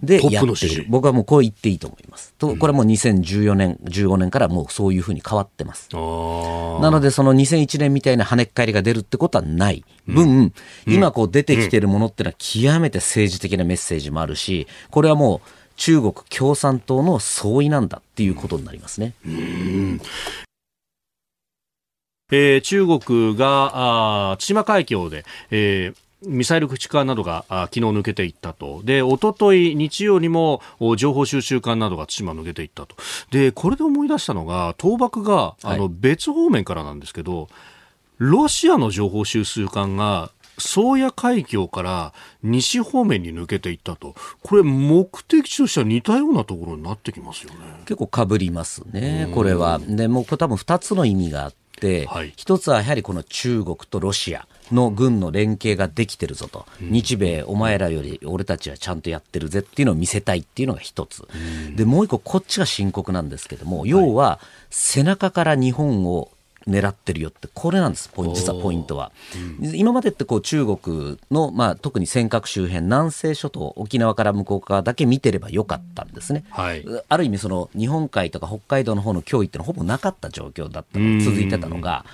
[0.03, 2.33] でやっている、僕はもうこう言っていいと思います。
[2.37, 5.89] とこれはもう2014年、15年からもうそういうふうに変わってます。
[5.93, 5.99] な
[6.91, 9.83] ので、その2001年みたいな跳ねっ返りが出るってことはない。
[10.05, 10.53] 分、うん、
[10.85, 19.13] 今こう出てきてるものっていうのは極めて政治的なメッセージもあるし、これはもう中国共産党の総意なんだっていうことになりますね。
[22.29, 28.81] えー、中国があ千島海峡で、えーミサイル駆逐艦などが昨日抜けていったと。
[28.83, 30.61] で、おととい日曜にも
[30.97, 32.95] 情報収集艦などが対馬抜けていったと。
[33.29, 37.49] で、これで思い出したのが、倒幕が、あの、別方面からなんですけど、
[38.17, 47.57] ロシアの情報収集艦が宗谷海峡から西方面に抜けていったと、これ、目的地としては似たようなところになってきますよね。
[47.85, 49.79] 結構かぶりますね、これは。
[49.79, 54.47] でもこれ、多分2つの意味があって、はい、1つはやはりこの中国とロシア。
[54.71, 61.27] の軍の連携ができてるぞと、日米、お前らより俺たちはちゃんとやってるぜっていうのを見せたいっていうのが一つ、
[61.75, 64.39] でもう一個、こっちが深刻なんですけども、要は
[64.69, 66.31] 背中から日本を
[66.67, 69.11] 狙ってるよってこれなんですポイン実はポイントは、
[69.61, 82.05] うん、今までってこう中国の、まあ、特に尖閣周辺南西諸島沖縄から向こう側だけ見てればよかったんですね、はい、ある意味その日本海とか北海道の方の脅威ってのはほぼなかった状況だったの続いてたのが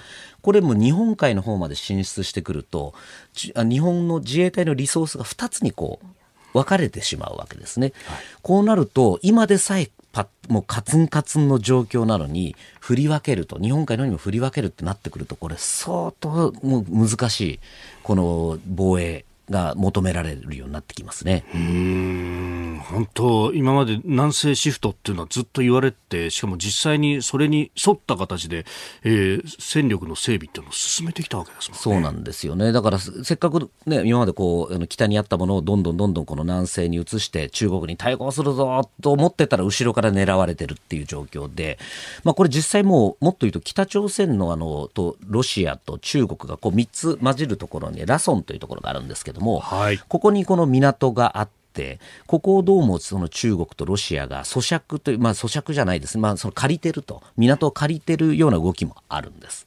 [0.41, 2.93] これも日本海の方まで進出してくると
[3.33, 6.05] 日本の自衛隊のリソースが2つにこう
[6.53, 7.93] 分かれてしまうわけですね。
[8.05, 17.59] はい、こうなると今でさえパもうカツンカツンの状況なのに振り分けると日本海のようにも振り分けるってなってくるとこれ相当もう難しい。
[18.03, 19.25] この防衛。
[19.49, 21.43] が求められるようになってきますね。
[21.53, 28.65] うん本当今まで南西シフトっていうのはずっと言われてしかも実際にそれに沿った形で、
[29.03, 31.81] えー、戦力の整備っていうのを進めてきたわけですもんね。
[31.81, 32.71] そうなんですよね。
[32.71, 41.77] だからせっかくね今までこう北にあったものをどんどんどんどんこの南西に移して中国に対抗するぞと思ってたら後ろから狙われてるっていう状況で、
[42.23, 59.65] まあこれ実際もうもっと言うと北朝鮮のあのとロシアと中国がこう3つ混じるところにラソンというところがあるんですけども、はい、ここにこの港があって、ここをどうもその中国とロシアが咀嚼という、まあ、咀嚼じゃないです、まあ、その借りてると、港を借りてるような動きもあるんです。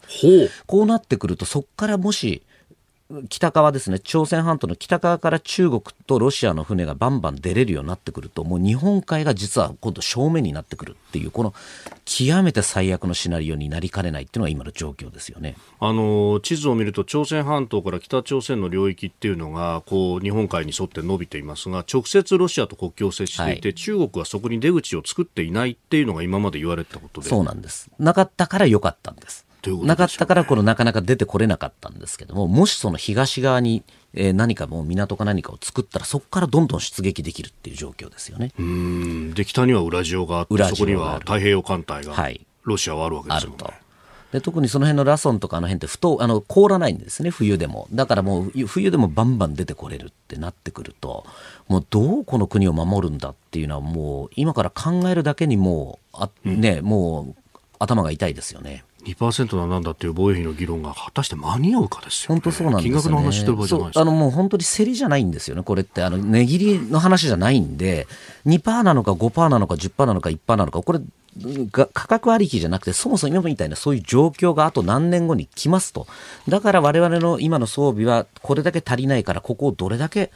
[0.67, 2.43] こうなってくると、そこからもし
[3.29, 11.55] 北側ですね、朝鮮半島の北側から中国とロシアの船がバンバン出れるようになってくると、もう日本海が実は今度正面になってくるっていう、この
[12.05, 27.89] 極めて最悪のシナリオになりかねないっていうのが今の状況ですよねあの地図を見ると、朝鮮半島から北朝鮮の領域っていうのがこう日本海に沿って伸びていますが、直接ロシアと国境を接していて、はい、中国はそこに出口を作っていないっていうのが今まで言われたことでそうなんです。
[28.01, 29.46] なかったから良かったんです。
[29.71, 33.83] なかったからこのなかなか出てこれなかったんですけどももしその東側に、
[34.15, 38.53] えー、何かもう港か何かを作ったらそこからどんどん出撃できるっていう状況ですよね。
[38.59, 39.35] うん。
[39.35, 43.57] で北にはウラジオがあってそこには太平洋艦隊が、はい、ロシアはあるわけですよね。
[44.33, 47.89] で特にその辺のラソンとかあの辺ってふとあの凍らないんですね冬でも。
[47.93, 51.25] だからもう冬でもバンバン出てこれるってなってくると
[51.69, 58.85] もうどうこの国を守るんだっていうのはもう今から考えるだけにもうあ、ね、うん、もう頭が痛いですよね。
[59.07, 68.09] 2%はなんだっていう防衛費の議論が果たして間に合うかですよ、ね、本当そうなんですよ、ね、金額の話してる場合じゃないあのもう本当に競りじゃないんですよね、これって、あの値切りの話じゃないんで、
[68.47, 71.01] 2%なのか5%なのか10%なのか1%なのか、これ、
[71.73, 76.07] 価格ありきじゃなくて、そもそも今みたいなそういう状況があと何年後に来ますと、
[76.49, 80.33] だから我々の今の装備はこれだけ足りないから、ここをどれだけ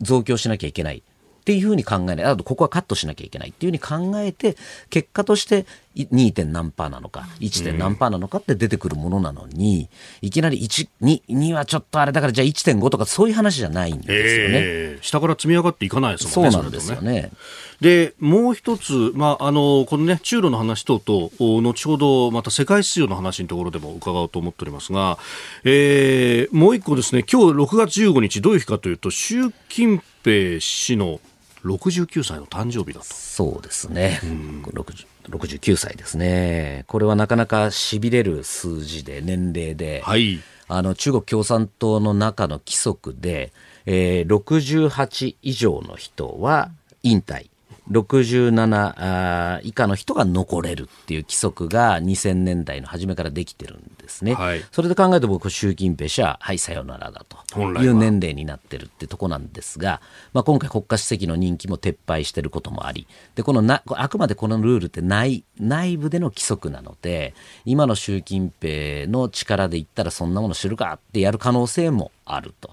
[0.00, 1.02] 増強しなきゃいけない。
[1.42, 2.24] っていうふうに考えない。
[2.24, 4.56] あと、ここはカットしなきゃいけないっていうふうに考えて、
[4.90, 5.66] 結果として
[5.96, 6.32] 2.
[6.32, 7.64] 点何パーなのか、1.
[7.64, 9.88] 点何パーなのかって出てくるものなのに、
[10.20, 14.54] いきなり1、2、2はちょっとあれだから、じゃあ1.5とかそういう話じゃないんですよね。
[14.54, 16.52] えー、下から積み上がっていかないですもんね。
[16.52, 17.32] そうなんですよね。
[17.80, 25.18] で、もう一つ、まあ、あの、このね、中ロの話等々、後ほどまた世界秩序の話のところでも伺おうと思っておりますが、
[25.64, 31.20] えー、もう一個ですね、今日6月15日、どういう日かというと、習近平氏の
[31.64, 33.06] 69歳の誕生日だと。
[33.06, 36.84] そうですね、うん、69歳ですね。
[36.88, 43.52] これはなかなかしびれる数字で年齢で、はい、あの中国共産党の中の規則で、
[43.86, 46.70] えー、68以上の人は
[47.02, 47.51] 引退
[47.92, 57.42] 67以下の人が残れるっていう規則が2000年代の初めからできてるんですね、はい、それで考えて僕習近平氏ははいさよならだと。
[57.52, 60.00] いう年齢になってるってとこなんですが、
[60.32, 67.34] まあ、今回国家主席の任期も撤廃してることもありでこのなあくまでこのルールって内内部での規則なので
[67.66, 72.70] 今の習近平の力で言ったらそんなもの知るかってやる可能性もあると。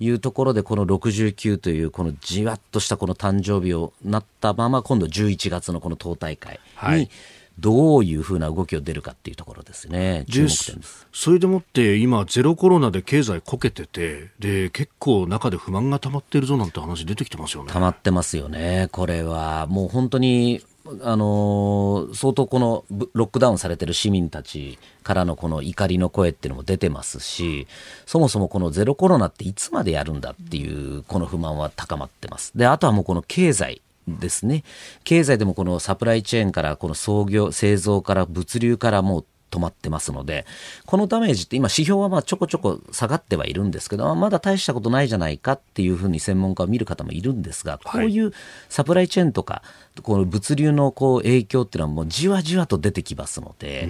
[0.00, 6.60] いうところでこの69というこのじわっとしたこの誕生日をなったまま今度11月のこの党大会
[6.96, 7.10] に
[7.58, 11.08] どういうふうな動きを出るかっていうところですね、注目点です。
[11.12, 17.72] それでもって今、ゼロコロナで経済こけててで結構中で不満が溜まってるぞなんて話出てきてますよね。
[17.72, 20.62] 溜まってますよね、これはもう本当に
[21.02, 27.66] あの相当このロックダウンされてる市民たちからのこの怒りの声っていうのも出てますし、
[28.06, 32.56] そもそもこのゼロコロナっていつまでやるんだっていうこの不満は高まってます。
[32.56, 33.82] で、あとはもうこの経済。
[34.08, 34.64] ですね
[35.04, 40.46] 経済でもこのサプライチェーンからこの創業製造から物流からもう止まってますので、
[40.86, 48.32] このダメージって今指標はまあちょこちょこ下がってはいるんですけど、まだ大したことないじゃないかっていうふうに専門家は見る方もいるんですが、こういう
[48.68, 49.62] サプライチェーンとか、
[50.02, 53.88] この物流のこう影響っていうのはもうじわじわと出てきますので、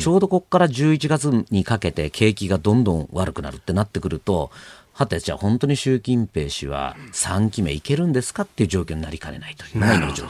[0.00, 4.50] ちょうどここから11月にかけて景気がどんどん悪くなるってなってくると、
[4.98, 10.26] はて、じゃあ本当に習近平氏は3期目いけるんですかっていう状況になりかねないというのが今の情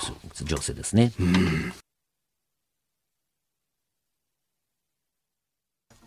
[0.58, 1.12] 勢ですね。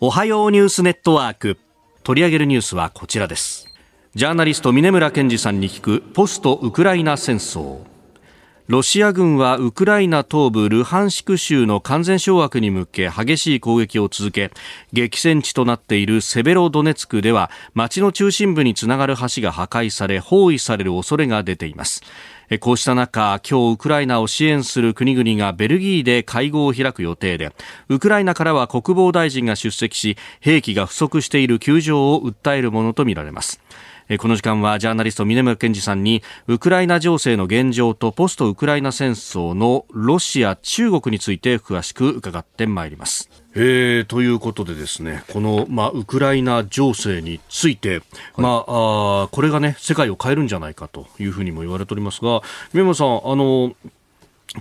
[0.03, 1.59] おはようニュースネットワーク。
[2.01, 3.67] 取り上げるニュースはこちらです。
[4.15, 7.81] ジャーナリスト峰村健二さんに聞くポストウクライナ戦争。
[8.65, 14.49] ロシア軍はウクライナ東部ルハンシク州の完全掌握に向け激しい攻撃を続け
[14.91, 22.01] 激戦地となっているセベロドネツクでは町の中心部につながる橋が破壊され包囲される恐れが出ています。
[22.59, 27.53] こうした中、今日ウクライナを支援する国々がベルギーで会合を開く予定で、
[27.87, 33.61] ウクライナからは国防大臣が出席し、兵器が不足している窮状を訴えるものとみられます。
[34.19, 43.29] この時間はジャーナリスト峰村健二さんにウクライナ情勢の現状とポストウクライナ戦争のロシア、中国について詳しく伺ってまいります。
[43.53, 48.01] えー、ということでですね、この、まあ、ウクライナ情勢について、はい、
[48.37, 52.41] まあ、あこれがね、世界を変えるんじゃないかというふうにも言われておりますが、
[52.73, 53.75] 宮本さん、あの、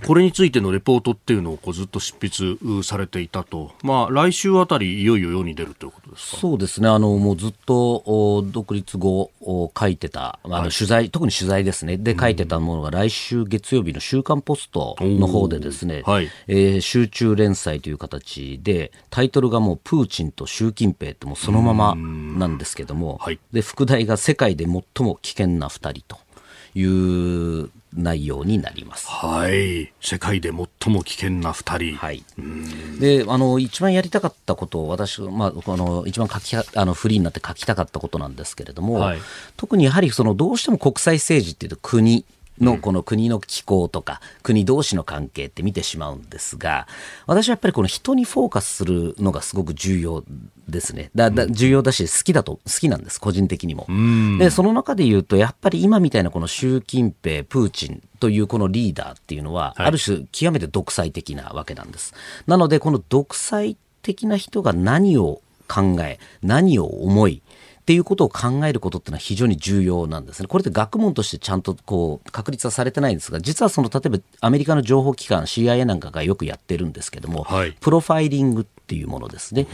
[0.05, 6.37] これについてのレポートっていうのをこうずっと執筆されていたと、まあ、来週あたり、いよいよ世に出るということですか？
[6.37, 9.31] そうですね、あのもうずっと独立後
[9.77, 26.17] 書いてた、あの取材、はい、特に取材ですね、で書いてたものが、来週月曜日の週刊ポストの方で、ですね、はい、えー、集中連載という形で、タイトルがもう、プーチンと習近平って、もうそのままなんですけども、はい、で副題が世界で最も危険な2人と
[26.75, 29.07] いう内容になります。
[29.07, 29.91] はい。
[30.01, 31.95] 世界で最も危険な二人。
[31.95, 32.23] はい。
[32.99, 39.19] で、あの、一番やりたかったことを、私、まあ、この、一番書き、あの、フリーになって書きたかったことなんですけれども、はい、
[39.57, 42.25] 特にやはり、その、どうしても国際政治っていうと国、
[42.61, 46.87] のこの国の機構とか国同士の関係って見てしまうんですが
[47.25, 50.23] 私はやっぱりこの人にフォーカスするのがすごく重要
[50.69, 51.11] ですね。
[51.15, 53.87] だだ重要だし好きだと好きなんです個人的にも。
[54.39, 62.13] でその中で言うとやっぱり今みたいなこの習近平プーチンというこのリーダーっていうのは、ある種極めて独裁的なわけなんです。
[62.45, 67.41] なのでこの独裁的な人が何を考え何を思い
[67.81, 70.47] っていうことを考えることっていうのは非常に重要なんですね。
[70.47, 79.65] これって学問としてちゃんとこう確立はされてないんですが、実はその例えばアメリカの情報機関 CIA なんかがよくやってるんですけども、はい、プロファイリングっていうものですね。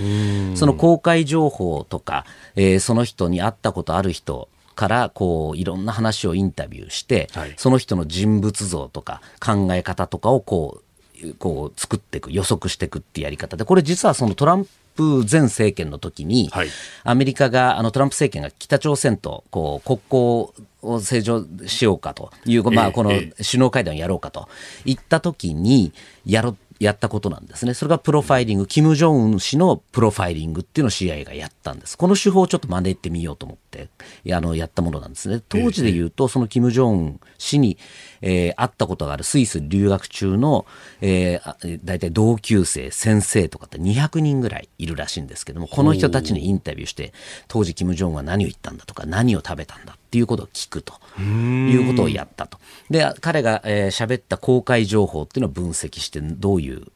[0.55, 14.67] その公開情報とか、えー、その人に会ったことある人からこういろんな話をインタビューして、はい、その人の人物像とか考え方とかをこうこう作っていく予測していくっていうやり方でこれ実はそのトラン
[14.97, 16.67] ププ前政権の時に、はい、
[17.03, 24.47] アメリカがあのトランプ政権が北朝鮮とこう国交を正常しようかという、まあ、この首脳会談をやろうかと
[24.85, 25.93] 言った時に
[26.25, 27.73] やろやったことなんですね。
[27.73, 31.97] それがプロファイリング、キム・ジョンウン氏のプロファイリングっていうのを CIA がやったんです。
[31.97, 33.89] この手法をちょっと真似てみようと思って、
[34.31, 35.41] あの、やったものなんですね。
[35.49, 37.77] 当時で言うと、そのキム・ジョンウン氏に、
[38.21, 40.65] えー、会ったことがあるスイス留学中の、
[41.01, 47.13] えー、大体同級生、先生とかって200人ぐらいいるらしいんですけども、この人たちにインタビューして、
[47.47, 52.59] 当時キム・ジョンウンは何を言ったんだとか、何を食べたんだっていうことを聞くということをやったと。
[52.89, 56.87] で彼が喋、えー、った公開情報っていうのを分析してどういう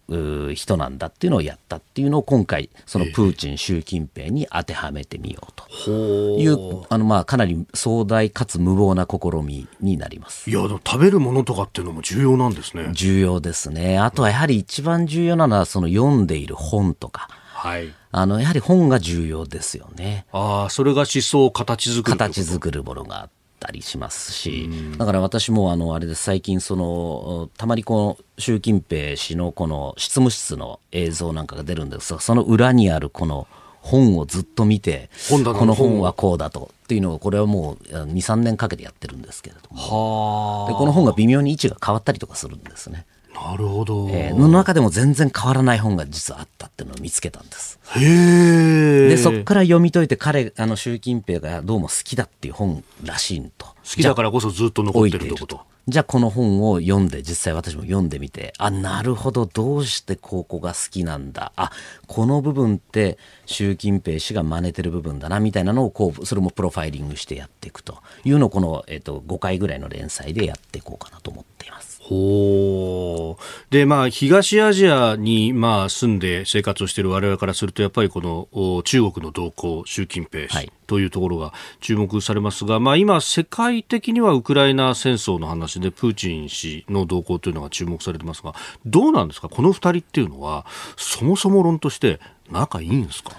[0.56, 5.92] 人なんだっていうのをやったっていうのを今回そのプーチン、習近平に当てはめてみようと。
[6.40, 10.50] いうあのまあかなり壮大かつ無謀な試みになります。
[10.50, 12.90] いやでも食べるものとかっていうのも重要なんですね。
[12.94, 13.98] 重要ですね。
[14.00, 17.30] あとはやはり一番重要なのはその読んでいる本とか。
[17.62, 20.26] はい、あのやはり本が重要ですよね。
[20.32, 23.30] ああ、それが思想を形作る形作るものがあっ
[23.62, 26.24] たりしますし、だから私もあのあれです。
[26.24, 33.48] 最近そのたまにこの習近平氏のこの執務室の映像なんかが出るんですがその裏にあるこの
[33.82, 40.68] 本をずっと見てこの本はこうだとっていうのをこれはもう23年かけてやってるんですけれども。
[40.70, 43.06] でこの本が微妙に位置が変わったりとかするんですね。
[43.34, 47.80] なるほど、えー、の中でも全然変わらない本が実はあったっていうのを見つけたんです。
[47.96, 53.68] へでそこから読み解いて彼あの習近平がどうも好きだっていう本らしいと。
[53.68, 55.62] 好きだからこそずっと残ってるってこと。
[55.88, 61.52] じゃあこの本を読んで実際私も読んでみてあなるほどどうしてここが好きなんだ。
[61.56, 61.72] あ
[62.06, 63.18] この部分って
[63.48, 71.91] 習近平氏が真似てる部分だなみたいなのをこうそれもプロファイリングしてやっていくというのをこの、えっと、5回ぐらいの連載でやっていこうかなと思っています。
[72.04, 73.38] ほ
[73.70, 90.66] で、まあ、東アジアに、まあ、住んで生活をしている我々からすると、やっぱりこの中国の動向、習近平氏、はい、というところが注目されますが、まあ、今、世界的にはウクライナ戦争の話で、プーチン氏の動向というのが注目されてますが、どうなんですか、この2人っていうのは、
[90.98, 93.32] そもそも論として仲いいんですか？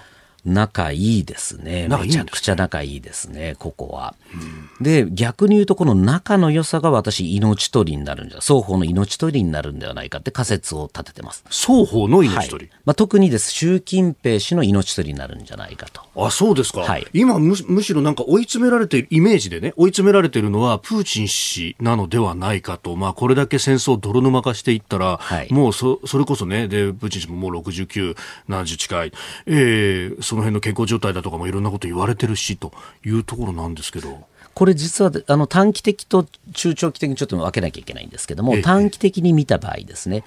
[0.45, 1.87] 仲いいですね。
[1.87, 4.15] めちゃくちゃ仲いいですね、ここは。
[4.81, 11.43] で、逆に言うと、この仲の良さが私、命取りになるんじゃ、双方の命取りになるんではないかって仮説を立ててます。
[11.49, 16.01] 双方の命取り、はい、まあ、特にです、習近平氏の命取りになるんじゃないかと。
[16.15, 16.81] あ、そうですか。
[16.81, 22.95] はい、今む、むしろなんか追い詰められている、イメージでね、追い詰められているのは、プーチン氏なのではないかと。
[22.97, 28.15] まあ、これだけ戦争を泥沼化していったら、はい、もうそ、それこそね、で、プーチン氏ももう69、
[28.49, 29.11] 70近い。
[29.45, 32.73] えー、その辺の健康状態だとかもいろんなこと言われてるしと
[33.05, 34.25] いうところなんですけど。
[34.55, 40.23] これ実はあの短期的と中長期的にちょっと分けなきゃいけないんですけども、短期的に見た場合ですね、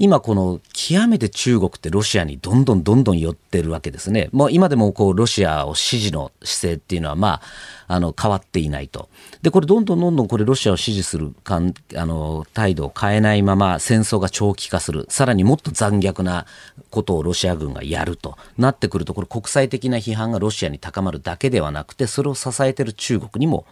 [0.00, 4.28] 今この極めて中国ってロシアにどんどんどんどん寄ってるわけですね。
[4.30, 7.40] もう今でもこうロシアを支持の姿勢っていうのはま
[7.88, 9.08] あ、あの変わっていないと。
[9.42, 15.06] で、これどんどんどんどんこれロシアを支持するかんあの態度を変えないまま戦争が長期化する。
[15.08, 16.46] さらにもっと残虐な
[16.90, 23.66] ことをロシア軍がやるとなってくると、これ国際的な批判がロシアに高まるだけではなくて、それを支えてる中国にも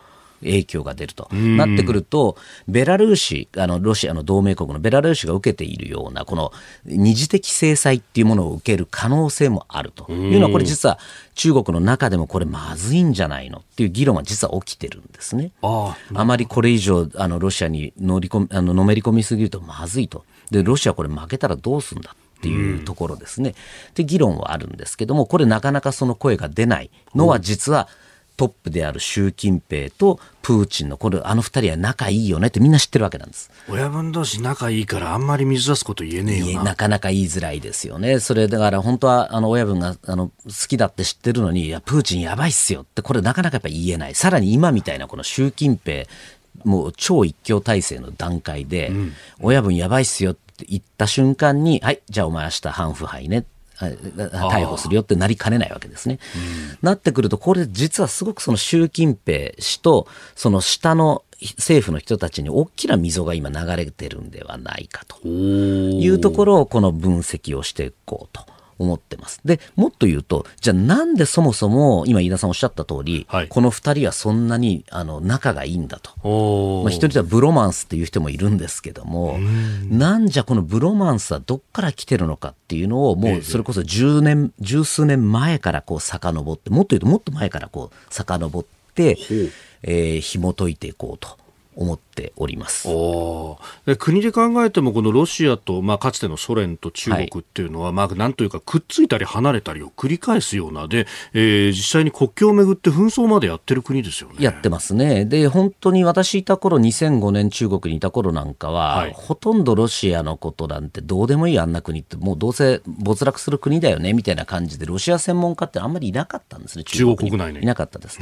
[0.46, 2.36] 影響が出るとなってくると、
[2.68, 6.52] ベラルーシ、あのロシアの同盟国のベラルーシが受けているような、この
[6.84, 10.98] 二次的制裁っていうものを受ける可能性もあるというのは、これ実は
[11.34, 15.52] 中国の中でもこれまずいんじゃないのっていう議論は実は起きてるんですね。
[15.62, 20.24] あまりこれ以上あのロシアに乗り込みあののめり込みすぎるとまずいと。
[20.50, 23.54] でロシアこれ負けたらどうするんだっていうところですね。
[23.94, 27.88] で議論はあるんですけどもこれなかなかその声が出ないのは実は、
[28.36, 33.50] トップである習近平とプーチンのこれあの二人は仲いいよねってみんな知ってるわけなんです。
[33.68, 36.64] 親分同士仲いいからあんまり水出すこと言えねえよな。
[36.64, 38.20] なかなか言いづらいですよね。
[38.20, 40.32] それだから本当はあの親分があの好
[40.68, 44.14] きだって知ってるのにいやプーチンやばいっすよってこれなかなかやっぱ言えない。
[44.14, 46.06] さらに今みたいなこの習近平
[46.64, 53.44] もう超一強体制の段階で、うん、親分やばいっすよって言った瞬間にはいじゃあお前明日反腐敗ね
[53.78, 56.18] 逮捕するよってなりかねないわけですね。
[56.82, 61.22] なってくると、これ実はすごくその習近平氏と、その下の
[61.58, 68.55] 政府の人たちに大きな溝が今流れてるんではないかというところをこの分析をしていこうと。
[68.78, 69.40] 思ってます。
[69.44, 76.10] で、もっと言うと、じゃあなんでそもそも、今飯田さんおっしゃった通り、はい、この二人はそんなにあの仲がいいんだと。
[76.84, 79.38] まあ、一人ではブロマンスっていう人もいるんですけども、
[79.88, 88.64] なんじゃこのブロマンスはどっから来てるのかっていうのを、もうそれこそ10年、十数年前からこう遡って、もっと言うともっと前からこう遡っ
[88.94, 89.18] て、
[89.82, 91.36] えー、紐解いていこうと。
[91.76, 92.05] 思って
[92.36, 92.88] おります。
[93.86, 104.36] で国で考えてもこのロシアと、まあ、かつてのソ連と中国っていうのは、はい、まあ、なんというかくっついたり離れたりを繰り返すようなで、えー、実際に国境をめぐって紛争までやってる国ですよね。
[104.40, 105.24] やってますね。
[105.24, 117.62] で本当に私いた頃2005年中国にいた頃なんかは、はい、ほとんどロシアのことなんてどうでもいいあんな国ってもうどうせ没落する国だよねみたいな感じでロシア専門家ってあんまりいなかったんですね中国国内に。
[117.62, 118.18] いなかったです。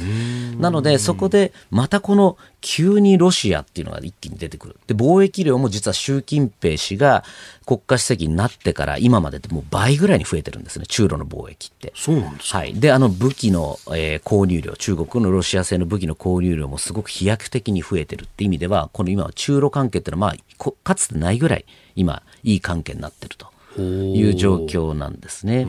[0.59, 4.75] なのでそこでまたこの急にロシアっていうのが一気に出てくる。
[4.87, 7.23] で、貿易量も実は習近平氏が
[7.65, 11.93] 国家主席になってから今まででもう倍ぐらいに増えてるんですね、中ロの貿易って。
[11.95, 12.73] そうなんですはい。
[12.73, 21.65] で、あの武器の、えー、購入量、中国のロシア製の武器の購入量もすごく飛躍的に増えてるって意味では、この今は中ロ関係っていうのは、まあ、かつてないぐらい
[21.95, 23.54] 今、いい関係になってると。
[23.81, 25.65] いう状況なんですね。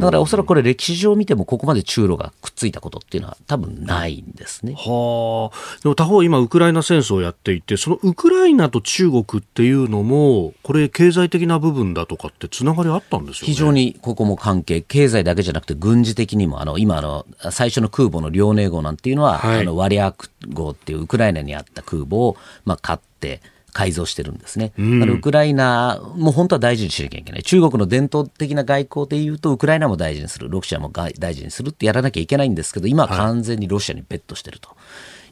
[0.00, 4.74] だからおそらくこれ歴史上見てもここまで中ロがくっついたことっていうのは多分ないんですね。
[4.74, 5.80] はあ。
[5.82, 13.52] でも他方今ウクライナ戦争をやっていて、そのウクライナと中国っていうのも、これ経済的な部分だとかってつながりあったんですよね。
[13.52, 23.40] 非常にここも関係、経済だけじゃなくて軍事的にも、あの、今あの、最初の空母の遼寧号なんていうのは、はい、あの、ワリアク号っていうウクライナにあった空母を、まあ、買って、
[23.72, 24.72] 改造してるんですね。
[24.78, 27.42] うん、ウクライナも本当は大事にしなきゃいけない。
[27.42, 34.70] 中国の伝統的な外交でいうと、ウクライナも大事にする、ロシアも大事にするってやらなきゃいけないんですけど、今は完全にロシアにベットしてると。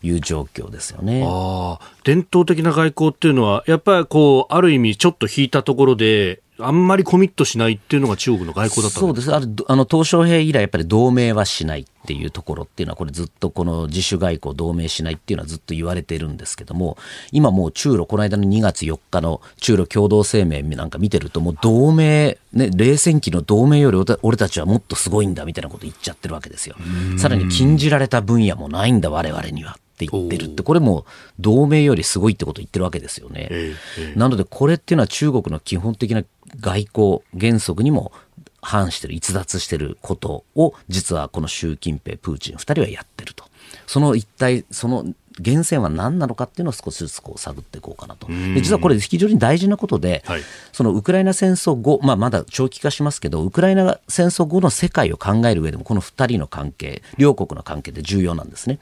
[0.02, 1.22] いう状況ですよね。
[1.26, 9.32] あ伝統的な外交っていうのは、やっぱりこう、ある意味ちょっと引いたところで、あんまりコミットしないっていうのが中国の外交だったそうです。
[9.34, 16.96] ああの、鄧小平以来やっぱり同盟はしないっていうところっていうのは、これずっとこの自主外交同盟しないっていうのはずっと言われているんですけども、
[17.32, 26.76] 今もう中ロ、この間の2月4日の中ロ共同声明なんか見てると、もう同盟、ね、冷戦期の同盟より俺たちはもっとすごいんだみたいなこと言っちゃってるわけですよ。
[27.18, 29.78] さらに禁じられた分野もないんだ、我々には。
[30.06, 31.06] って言ってるって、これも
[31.38, 33.48] 同盟よりすごいってことを言ってるわけですよね。
[33.50, 36.24] ええ、なので、これっていうのは中国の基本的な
[36.60, 38.12] 外交原則にも
[38.62, 43.44] 反してる、逸脱してることを、実はこの習近平、プーチン2人はやってると。
[43.86, 45.06] その一体、その
[45.40, 48.26] 源泉は何なのかっていうのを少しずつこう探っていこうかなと。
[48.28, 58.78] で実はこれ非常に大事なことで、はい、そのウクライナ戦争後、まあ、まだ長期化しますけど、ウクライナ戦争後の世界を考える上でも、この2人の関係、両国の関係って重要なんですね。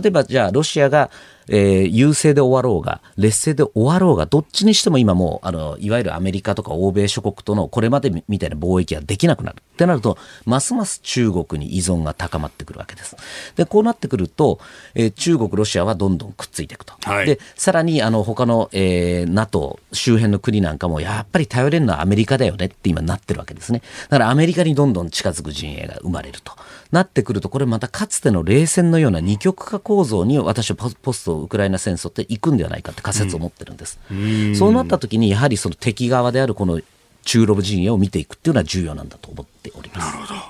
[0.00, 1.10] 例えば、じゃあ、ロシアが
[1.50, 9.56] えー、優勢で終わろうが、劣勢で終わろうが、どっちにしても今もう、あの、いわゆるアメリカとか欧米諸国とのこれまでみたいな貿易はできなくなる。
[9.58, 13.16] ってなると、ますます中国に依存が高まってくるわけです。
[13.56, 14.60] で、こうなってくると、
[14.94, 16.94] えー、中国、ロシアはどんどんくっついていくと。
[17.02, 23.82] はい、で、さらに、あの、他の、えー、NATO 周辺の国なんかも、やっぱり頼れるのはアメリカだよねって今なってるわけですね。
[24.08, 26.52] だからアメリカにどんどん近づく陣営が生まれると。
[26.92, 34.00] なってくると、これまたかつての冷戦のような二極化構造に私はポストウクライナ戦争っていくんではないかって仮説を持ってるんです。
[34.10, 36.80] うん、そうなった時に、やはりその敵側であるこの
[37.24, 40.14] 中ロ陣営を見ていくっていうのは重要なんだと思っております。
[40.14, 40.40] なるほど。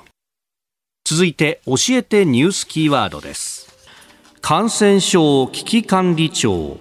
[1.05, 3.69] 続いて、教えてニュースキーワードです。
[4.41, 6.79] 感染症危機管理庁。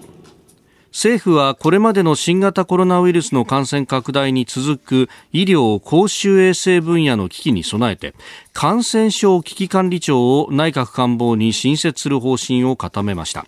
[0.99, 8.13] 政府はこれまでの新型コロナウイルスの感染拡大に続く医療公衆衛生分野の危機に備えて
[8.51, 13.45] 感染症危機管理庁を内閣官房に新設する方針を固めました。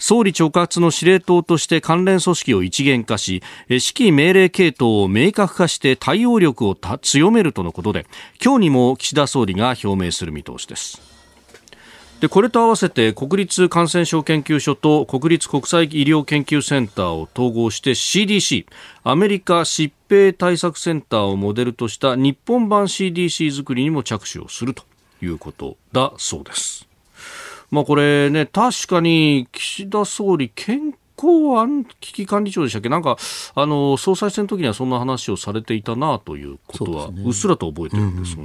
[0.00, 8.06] 総理直轄の司令塔として関連組織を一元化し指揮命令系統を明確化して対応力を強めるとのことで
[8.44, 11.07] 今日にも岸田総理が表明する見通しです。
[12.20, 18.66] でこれと合わせて国立感染症研究所と国立国際医療研究センターを統合して CDC
[19.04, 24.82] アメリカ疾病対策センターをモデルとした日本版 CDC 作りにも着手をすると
[25.22, 26.88] いうことだそうです。
[27.70, 32.88] まあこれね、確かに岸田総理健康安危機管理庁でしたっけ？
[32.88, 33.16] なんか、
[33.54, 38.42] あの、総裁選の時にはそんな話をされていたなということは、うっすらと覚えてるんですが。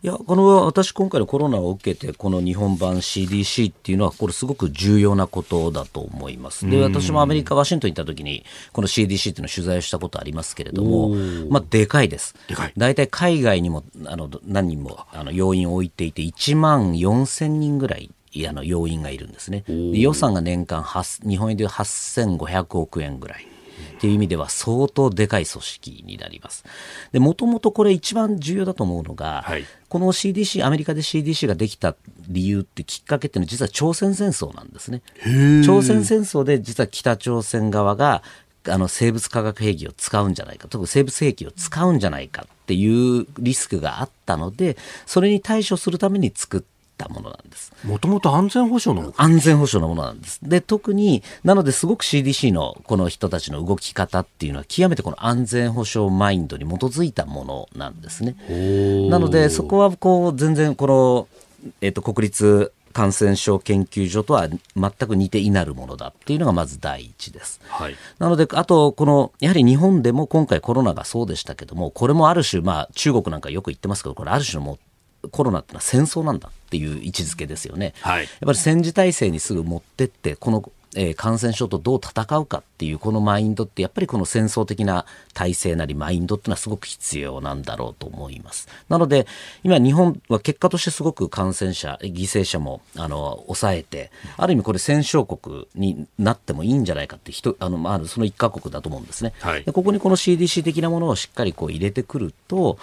[0.00, 6.70] いや、この私今回のコロナを受けて、この日本版 CDC っていうのは、これすごく重要なことだと思います。
[6.70, 11.08] で、私もアメリカ、ワシントンに行った時に、この CDC っていうのを取材したことありますけれども、
[11.50, 12.36] まあ、でかいです。
[12.76, 18.10] 大体海外にも、あの、何人も、あの、要員を置いていて、1万4000人ぐらい
[18.48, 19.64] あの要員がいるんですね。
[19.66, 20.84] 予算が年間
[21.26, 23.48] 日本円で8500億円ぐらい。
[23.98, 26.64] っていう意味では相当でかい組織になります。
[27.12, 31.96] で、もともとこれ一番重要だと思うのが、はい、この CDC、アメリカで CDC ができた
[32.28, 35.02] 理由ってきっかけっていうのは実は朝鮮戦争なんですね。
[35.64, 38.22] 朝鮮戦争で実は北朝鮮側が
[38.66, 44.76] あの生物化学兵器を使うんじゃないか、特に生物兵器を使うんじゃないかっていうリスクがあったので、
[45.06, 46.66] それに対処するために作った
[47.04, 47.72] ったものなんです。
[47.84, 50.40] もともと安全保障の安全保障のものなんです。
[50.42, 58.34] で、特に、なのですごく CDC のこの人たちの動き方っていうのは極めてこの安全保障マインドに基づいたものなんですね。
[59.08, 61.28] なので、そこはこう、全然この、
[61.80, 67.60] えっ、ー、と、国立感染症研究所とは全く似ていなるものだっていうのがまず第一です。
[67.68, 74.78] はい、なので、あと、この、やはり日本でも今回コロナがそうでしたけども、これもある種、まあ中国なんかよく言ってますけど、これある種のも
[75.30, 77.94] コロナってのは戦争なんだっていう位置づけですよね。
[78.00, 85.04] はい、やっぱり戦時体制にすぐ持ってってこのえー、感染症とどう戦うかっていうこのマインドってやっぱりこの戦争的な
[85.34, 88.68] 体制なりマインドっていうのはすごく必要なんだろうと思います。
[88.88, 89.26] なので
[89.62, 99.34] 今日本は結果としてすごく感染者犠牲者もあの抑えてある意味これ戦勝国になってもいいんじゃないかって人あの、まあ、その一カ国だと思うんですね。
[99.40, 102.78] はい、ここにこの CDC 的なものをしっかりこう入れてくると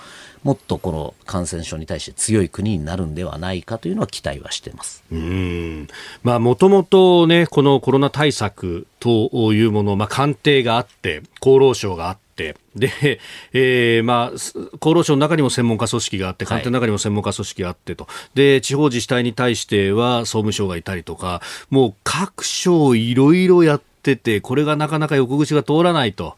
[0.45, 5.03] もっとこの感染症に対して強い国になるんではないかというのは期待はしています。
[5.11, 5.87] うん
[6.23, 13.19] まあもともとねこのコロナ対策というもの、まあ、官邸があって、厚労省があって、で、
[13.53, 14.35] えー、まあ、
[14.81, 26.37] 厚労省の中にも専門家組織があって、官邸の中にも専門家組織があってと、はい、で、地方自治体に対しては総務省がいたりとか、もう各省いろいろやって、てこれがなかなか横口が通らないと、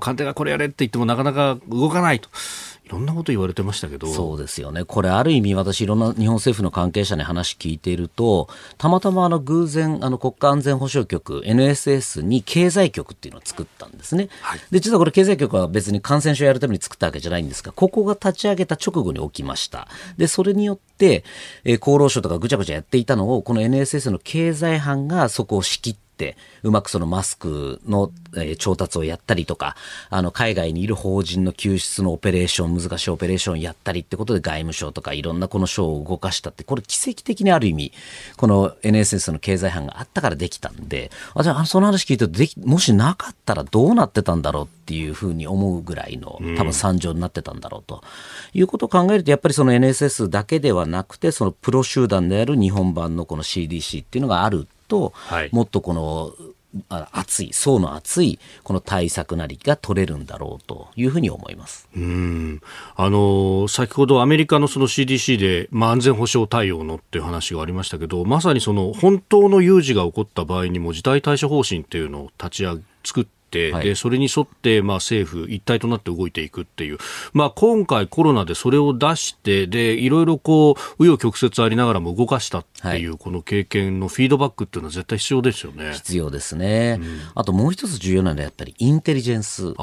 [0.00, 2.30] 官邸がこれやれって言ってもなかなか動かないと。
[2.86, 4.06] いろんなこと言われてましたけど。
[4.06, 19.88] そうですよね、これ、ある意味、私、いろんな日本政府の関係者に話聞いていると、たまたまあの偶然、あの国家安全保障局、NSS に経済局っていうのを作ったんですね、はい、で実はこれ、経済局は別に感染症をやるために作ったわけじゃないんですが、ここが立ち上げた直後に起きました。
[20.16, 21.24] でそれによって、
[21.64, 26.05] えー、厚労省とかぐちゃぐちゃやっていたのを、この NSS の経済班がそこを仕切って、って
[26.62, 29.76] うまくそのマスクの、え調達をやったりとか
[30.10, 37.92] あの海外にいる法人の救出のオペレーション難しいオペレーションやったりってことで外務省とかいろんなこの省を動かしたってこれ奇跡的にある意味
[38.36, 48.02] この NSS の経済班があったからできたんで私はその話聞いてできもしなかったらどうなってたんだろうっていうふうに思うぐらいの多分惨状になってたんだろうと、
[48.54, 56.32] いうことを考えるとやっぱりその NSS だけではなくてそのプロ集団である日本版のこの CDC っていうのがあると、はい、もっとこの
[56.88, 61.88] 熱い層の厚いこの対策なりが取れるんだろうというふうに思います。
[61.96, 62.60] うん。
[62.96, 76.98] あの先ほどアメリカのその CDC で、まあ、安全保障対応のっていう話がありましたけどまさにその本当の有事が起こった場合にも事態対処方針っていうのを立ち上げ作って、はい、でそれに沿って、まあ、政府一体となって動いていくっていう、
[77.32, 83.06] まあ、今回コロナでそれを出してでいろいろこう紆余曲折ありながらも動かしたってい。
[83.06, 85.92] う、はい、この経験のフィードバックっていうのは絶対必要ですよね。
[85.92, 89.78] 必要ですね、うん、あともう一つ重要なのはやっぱりインテリジェンスなんです。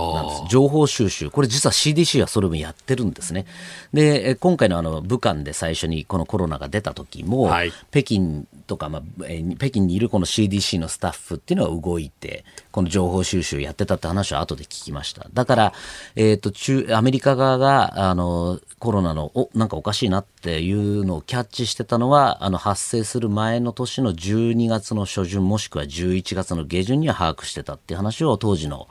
[0.49, 1.29] 情報収集。
[1.29, 3.45] これ実は CDC はそれもやってるんですね。
[3.93, 15.27] で今回のあの武漢で最初にこのコロナが出た時も、はい、北京とか、まあえー、北京にいるこの CDC のスタッフっていうのは動いてこの情報収集やってたって話は後で聞きました。
[15.33, 15.73] だから、
[16.15, 28.87] えっ、ー、と、中、アメリカ側が、あの、コロナの、お、なんかおかしいなっていうのをキャッチしてたのは、あの、発生する前の年の12月の初旬もしくは11月の下旬には把握してたっていう話を当時の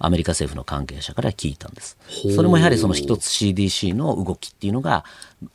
[0.00, 1.96] アメリカ政府の関係者から聞いたんです。
[2.34, 5.04] それもやはりその一つ CDC の動きっていうのが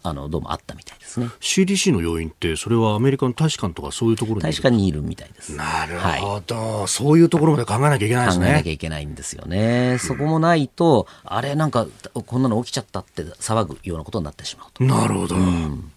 [0.02, 1.28] あのどうもあったみたいですね。
[1.41, 5.56] CDC の要因ってそれはアメリカの大使館とかそういうところに大使館にいるみたいです。
[5.56, 8.45] なるほど、はい、そういうところまで考えなきゃいけないですね。
[8.45, 9.97] 考えなきゃいけないんですよね。
[10.00, 14.84] そこもないと、あれなんかこんなの起きちゃったって騒ぐようなことになってしまうと。
[14.86, 15.36] なるほど。
[15.36, 15.91] うん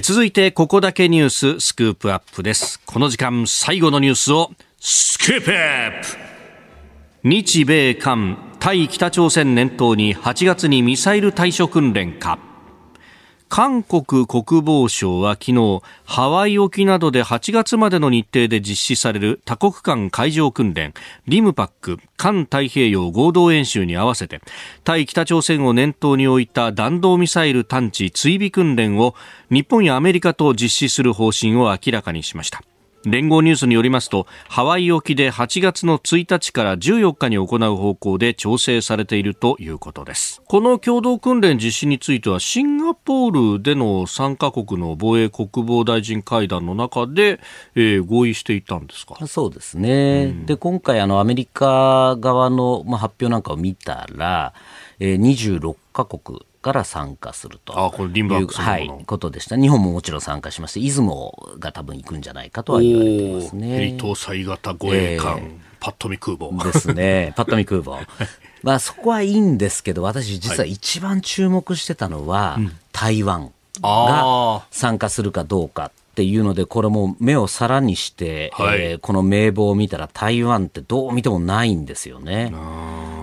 [0.00, 2.80] 続いてここだけニューススクープアップです。
[2.86, 6.06] この時間最後のニュースをスクープアップ。
[7.24, 12.38] 日米韓対北朝鮮念頭に8月にミサイル対処訓練か。
[13.54, 20.94] 韓国国防省は昨日ハワイ沖などで8月までの日程で実施される多国間海上訓練
[21.28, 24.40] リムパック環太平洋合同演習に合わせて
[24.84, 29.14] 対北朝鮮を念頭に置いた弾道ミサイル探知追尾訓練を
[29.50, 32.62] 日本やアメリカと実施する方針を明らかにしました。
[33.04, 40.42] 連合ニュースによりますとハワイ沖で8月の1日から14日に行う方向で調整されているということです。
[40.46, 47.40] この共同訓練実施についてはシンガポールでの3カ国の防衛国防大臣会談の中で、
[47.74, 49.26] えー、合意していたんですか？
[49.26, 54.52] そうですね、うん、で今回あのアメリカ側の、まあ、発表なんかを見たら、
[55.00, 59.56] えー、26カ国から参加するとあこれリンバークはい、ことでした。
[59.56, 63.68] 日本ももちろん参加しまして、出雲が多分行くんじゃないかとは言われてますね。
[63.78, 65.50] ヘリ搭載型護衛艦、えー、
[65.80, 66.64] パッと見空母。
[66.64, 68.06] ですね、 パッと見空母。
[68.62, 73.50] まあそこはいいんですけど、私実は一番注目してたのは、はい、台湾
[73.82, 75.90] が参加するかどうか。
[76.12, 82.52] っていうので、これも目をさらにして、はい、えー、この名簿を見たら台湾ってどう見てもないんですよね。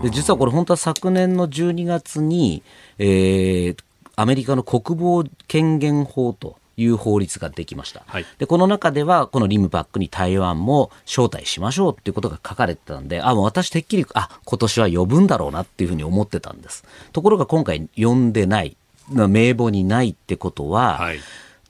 [0.01, 2.63] で実はこれ本当は昨年の12月に、
[2.97, 3.77] えー、
[4.15, 16.85] アメリカの国防権限法という法律ができました、はい、でこの中ではこのリムパックに台湾も招待しましょうっていうことが書かれてたんであもう私てっきりあ今年は呼ぶんだろうなっていうふうに思ってたんです。
[17.11, 18.77] ところが今回呼んでない
[19.09, 21.19] 名簿にないってことは、はい、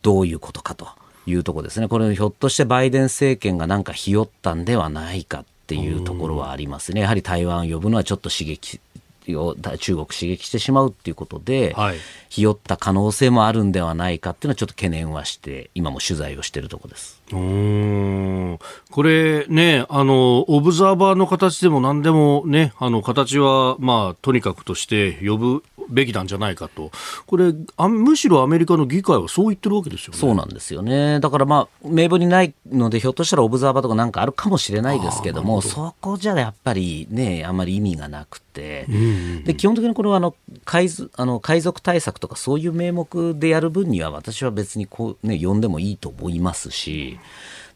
[0.02, 0.88] どういうことかと
[1.26, 1.88] いうところですね。
[1.88, 7.02] これひょっとしてバイデン政権がなんかひよったんではないかっていうところはありますね。
[7.02, 8.80] やはり台湾を呼ぶのはちょっと刺激
[9.36, 11.98] を中国刺激してしまうっていうことで、はい、
[12.30, 17.22] ひよった可能性もあるんではないかっていうのはちょっと懸念はして今も取材をしているところです。
[17.32, 18.60] うん
[18.90, 26.92] これねあのオブザーバーの形でも何でもねあの形はまあとにかくとして呼ぶべきなんじゃないかと、
[27.26, 30.20] これあ、むしろアメリカの議会はそう言ってるわけですよね。
[30.20, 31.20] そうなんですよね。
[31.20, 40.36] だからまあ、名簿にないので、ひょっとしたらオブザーバーとかなんかあるかもしれないですけども、どそこじゃやっぱりね、あんまり意味がなくて、うんうん、で基本的にこれはあの
[40.66, 47.20] 海あの海賊対策とかそういう名目でやる分には、私は別にこう、ね、呼んでもいいと思いますし。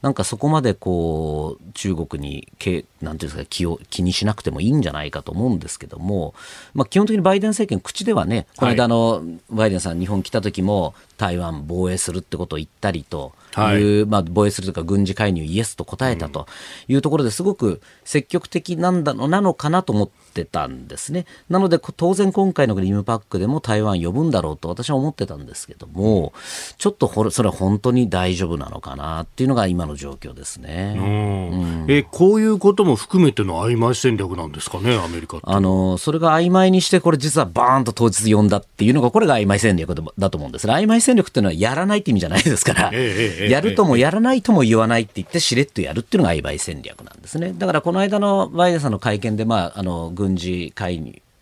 [0.04, 6.36] なんかそこまでこう中国にけなんていうんですか気を気にしなくてもいいんじゃないかと思うんですけども、
[6.74, 16.48] まあ、基本的にバイデン政権口ではねこの間の、バイデンさん日本来た時も台湾防衛するってことを言ったりという、はい、まあ、防衛するとか軍事介入イエスと答えたと
[16.88, 21.26] いうところですごく積極的なんだなのかなと思ってたんですね。
[21.50, 26.34] なので当然今回のリムパックでも台湾呼ぶんだろうと私は思ってたんですけども
[26.78, 30.96] ちょっとそれは本当に大丈夫なのかなっていうのが今の状況ですね。
[30.98, 40.68] うん、えこういうことも含めての曖昧戦略なんですかねアメリカあのそれが曖昧にしてこれ実はバーンと当日呼んだっていうのがこれが曖昧戦略だと思うんです。
[40.68, 47.54] 曖昧戦略っていうのはやらないって意味じゃないですから、ええ、やるともやらないとも言わないって言ってしれっとやるっていうのが曖昧戦略なんですね。
[47.56, 51.00] だからこの間のバイデンさんの会見で、まあ、あの軍事介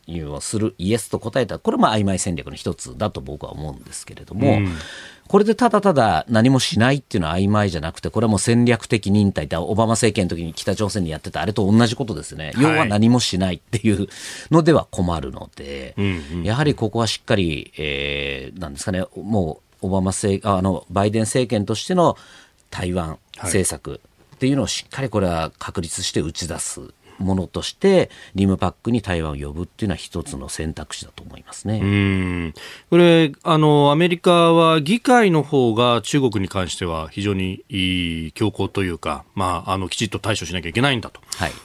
[0.07, 4.67] 入をするイエスと答えたこれも曖昧戦略の一つだと僕は思うんですけれども、うん、
[5.27, 9.45] これでただただ何もしないっていうのは曖昧じゃなくてこれはもう戦略的忍耐。
[9.45, 14.07] ってオバマ政権の時に北朝鮮にやってたあれと同じことですね、要は何もしないっていう
[14.49, 15.95] のでは困るので、
[16.43, 19.03] やはりここはしっかり、えー、なんですかね。
[19.15, 22.17] もうオバマ政あのバイデン政権としての
[22.69, 23.99] 台湾政策
[24.35, 26.81] っていうのをしっかりこれは確立して打ち出す
[27.21, 31.79] ものとしてリムパックに台湾を呼ぶっていうのは一つの選択肢だと思いますね。
[31.81, 32.53] うん。
[32.89, 41.21] これあのアメリカは議会の方が中国に関しては非常にいい強硬というか、まあ、あのきちっと対処しなきゃいけないんだと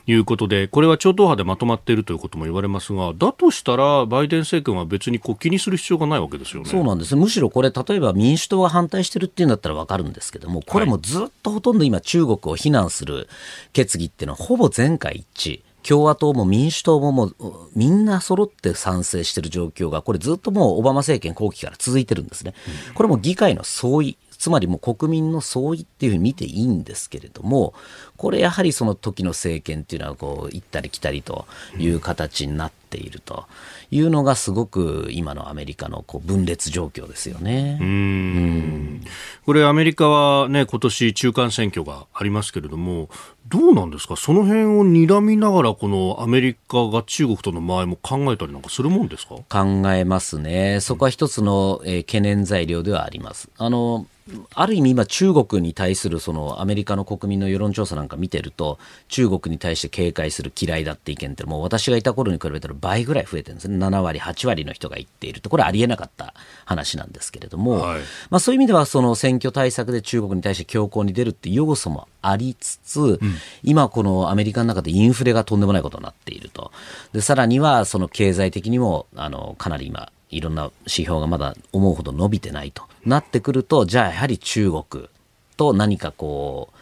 [0.07, 0.13] い。
[0.15, 6.71] うことで、はい、これは超党派でまとまっているということも言われますがだとしたらバイデン政権は別にこう気にする必要がないわけですよね。
[6.71, 7.17] そうなんです。
[7.17, 13.29] むしろこれ例えば民主党が反対してるっていうんだったら分かるんですけどもこれもずっとほとんど今中国を非難する
[13.73, 15.46] 決議っていうのはほぼ全会一致
[15.89, 17.35] 共和党も民主党ももう
[17.75, 22.55] みんな揃って賛成している状況がこれずっともうオバマ政権後期から続いてるんですね、
[22.95, 27.75] これも議会の相違つまりもう国民の相違っていうふうに見ていいんですけれども、
[28.17, 31.47] これやはりその時の政権っていうのはこう行ったり来たりと
[31.79, 33.47] いう形になっていると
[33.91, 37.79] いうのがすごく今のアメリカのこう分裂状況ですよね。
[37.81, 39.03] うん
[39.45, 43.09] これアメリカはね今年中間選挙がありますけれども
[43.49, 44.17] どうなんですか？
[44.17, 49.37] その辺を睨みながらこのアメリカが中国との場合も考えたりなんかするもんですか？
[49.49, 50.81] 考えますね。
[50.81, 53.49] そこは一つの、えー、懸念材料ではあります。
[53.57, 54.07] あの
[54.55, 63.79] ある意味今中国に対するそのアメリカの国民の世論調査なんか見てると中国に対して警戒する嫌いだって意見ってもう私がいた頃に比べたら倍ぐらい増えてるんですね。
[63.79, 65.41] 7割8割の人が言っている。
[65.41, 68.01] とこれはありえなかった話なんですけれども、はい、
[68.31, 73.19] まあ、そういう意味ではその選挙対策で中国に対して強硬に出るって要素もありつつ、うん、
[73.63, 76.73] 今このアメリカの中でインフレがとんでもないことになっていると。
[77.13, 85.09] でさらにはその経済的にもあのかなり今いろんな指標がまだ思うほど伸びてないとなってくるとじゃあやはり中国
[85.57, 86.77] と何かこう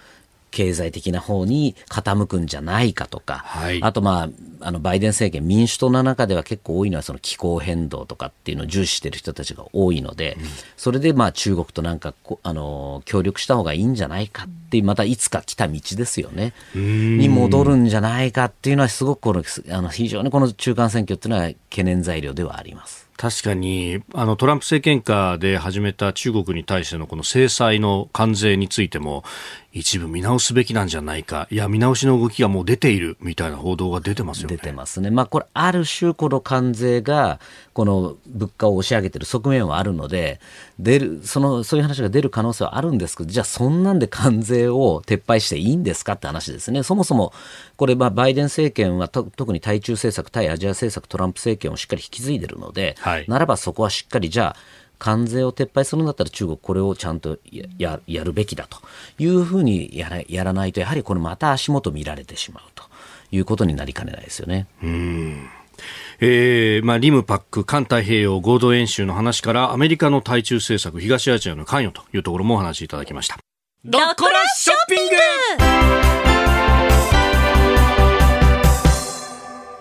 [0.55, 4.29] 経済的な方に傾くんじゃないかとか、はい、あと、ま
[4.61, 12.15] あ、あのバイデン政権、民主党の中では結構多いのはその気候変動とかっていうのを重視している人たちが多いので、うん、それでまあ中国となんか
[12.45, 23.04] あの協力した方がいいんじゃないかってまたいつか来た道ですよね、に戻るんじゃないかっていうのは、すごくこのあの非常にこの中間選挙っていうのは懸念材料ではあります。
[23.17, 29.25] 確かにあのトランプ政権下で始めた中国に対してのこの制裁の関税についても
[29.75, 34.57] 一部見直すべきなんじゃないか、いや、見直しの動きがもう出ているみたいな報道が出てますよね。
[34.57, 35.11] 出てますね。
[35.11, 37.41] まあ、これ、ある種、この関税が、
[37.73, 40.39] この物価を押し上げてる側面はあるので、
[40.79, 46.85] 出る、その、そういう話が出る可能性はあるんですけど、じゃあ、そんなんで関税を撤廃していいんですかって話ですね。
[46.85, 47.33] そもそも、
[47.77, 54.57] これ、まあ、バイデン政権は、特に対中政策、対アジア政策、トランプ政権をしっかり引き継いでるので、はい、ならばそこはしっかり、じゃあ、
[54.99, 57.39] 関税を撤廃するんだったら中国これをちゃんと
[57.79, 58.79] ややるべきだと
[59.19, 62.85] いうふうにやらやらないとやはりこれまた足元見られてしまうと
[63.31, 64.67] いうことになりかねないですよね。
[64.83, 65.51] うん。
[66.21, 73.37] えーまあ、リムパック環太平洋合同演習の話からアメリカの対中政策東アジアの関与というところもお話しいただきました。
[73.85, 75.09] ドッコラショッピン
[75.99, 76.04] グ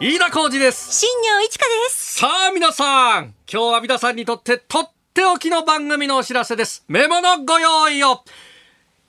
[0.05, 6.83] 飯田浩二です新庄一華ですさあ皆さん今日は皆さんにとってとっっておきの番組のお知らせです。
[6.87, 8.23] メモのご用意を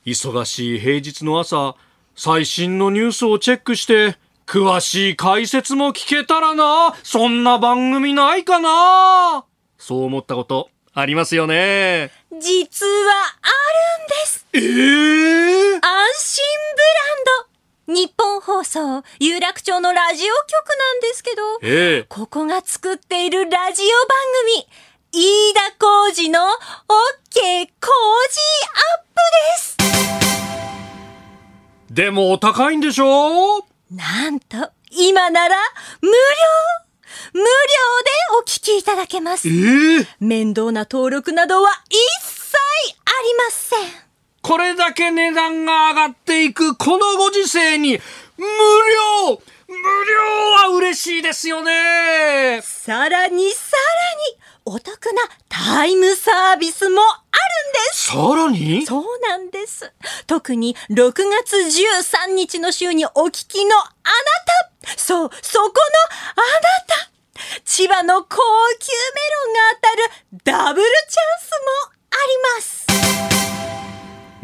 [0.05, 1.77] 忙しい平日の朝、
[2.15, 6.95] 最新のニュースをチェックして、詳しい解説も聞けたらな。
[7.03, 9.47] そんな番組ないかな。
[9.79, 12.11] そう思ったことありますよね。
[12.39, 13.49] 実はあ
[13.99, 14.47] るんです。
[14.53, 15.81] ええー、安
[16.19, 16.45] 心
[16.77, 16.83] ブ
[17.33, 17.54] ランド。
[17.87, 24.17] 日本放送、有楽町のラジオ局なんですけど、えー、ここが作っているラジオ番
[25.13, 26.47] 組、飯田浩二の OK
[27.81, 27.91] 工
[28.31, 28.41] 事
[28.73, 29.17] アップ
[29.51, 29.77] です。
[31.91, 33.67] でもお高いんでしょ？
[33.91, 34.57] なんと、
[34.91, 35.57] 今なら
[36.01, 36.15] 無料。
[37.35, 37.51] 無料で
[38.41, 39.47] お聞きいただけます。
[39.49, 42.57] えー、面倒な登録などは一切
[43.05, 44.04] ありません。
[44.45, 47.99] これだけ値段が上がっていくこのご時世に
[48.37, 48.45] 無
[49.27, 49.41] 料。
[49.67, 49.81] 無料
[50.69, 52.61] は嬉しいですよね。
[52.63, 53.77] さらにさ
[54.67, 55.13] らにお得な
[55.49, 57.21] タイムサービスもある
[57.71, 58.09] んです。
[58.09, 58.85] さらに？
[58.85, 59.91] そうなんです。
[60.27, 63.91] 特に6月13日の週にお聞きのあな
[64.85, 64.99] た。
[64.99, 67.11] そう、そこのあなた。
[67.65, 68.43] 千葉の高級メ
[69.41, 69.61] ロンが
[70.45, 73.54] 当たるダブルチャンスもあります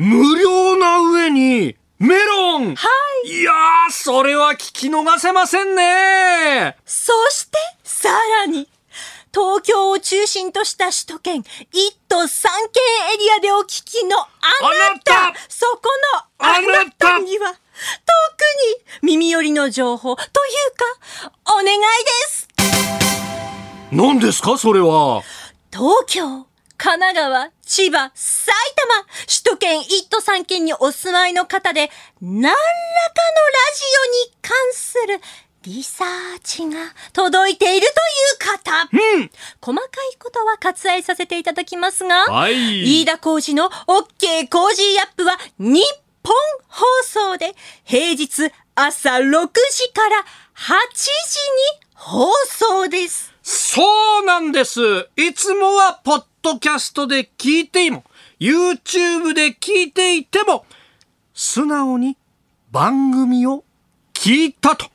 [0.00, 2.74] 無料な上にメロン。
[2.74, 2.88] は
[3.26, 3.28] い。
[3.28, 6.74] いやー、それは聞き逃せませんね。
[6.86, 8.66] そして、さらに、
[9.30, 11.44] 東京を中心とした首都圏、1
[12.08, 12.82] 都3県
[13.14, 14.24] エリアでお聞きのあ
[14.94, 15.38] なた。
[15.50, 15.82] そこ
[16.14, 17.58] のあなたには、特に
[19.02, 20.16] 耳寄りの情報。
[20.16, 20.30] という
[21.28, 21.82] か、お願いで
[22.30, 22.48] す。
[23.92, 25.22] 何ですかそれは。
[25.70, 26.46] 東京、
[26.82, 31.90] 神奈川、千葉、埼玉、首都圏1都3県にお住まいの方で、
[32.22, 32.56] 何らかのラ
[33.74, 33.82] ジ
[34.24, 35.20] オに関する
[35.64, 36.08] リサー
[36.42, 36.78] チが
[37.12, 37.86] 届いている
[38.38, 38.88] という方。
[38.94, 39.30] うん。
[39.60, 43.02] 細かいことは割愛させていただきますが、はい。
[43.02, 45.82] 飯田浩司の OK コージーアップは日
[46.24, 46.34] 本
[46.66, 47.54] 放送で
[47.84, 50.24] 平日朝6時から
[50.56, 51.10] 8時
[51.76, 53.34] に放送です。
[53.42, 54.80] そうなんです。
[55.16, 58.04] いつもはポッドキャストで聞いても、
[58.38, 60.64] YouTube で聞いていても、
[61.34, 62.16] 素直に
[62.70, 63.64] 番組を
[64.14, 64.86] 聞いたと。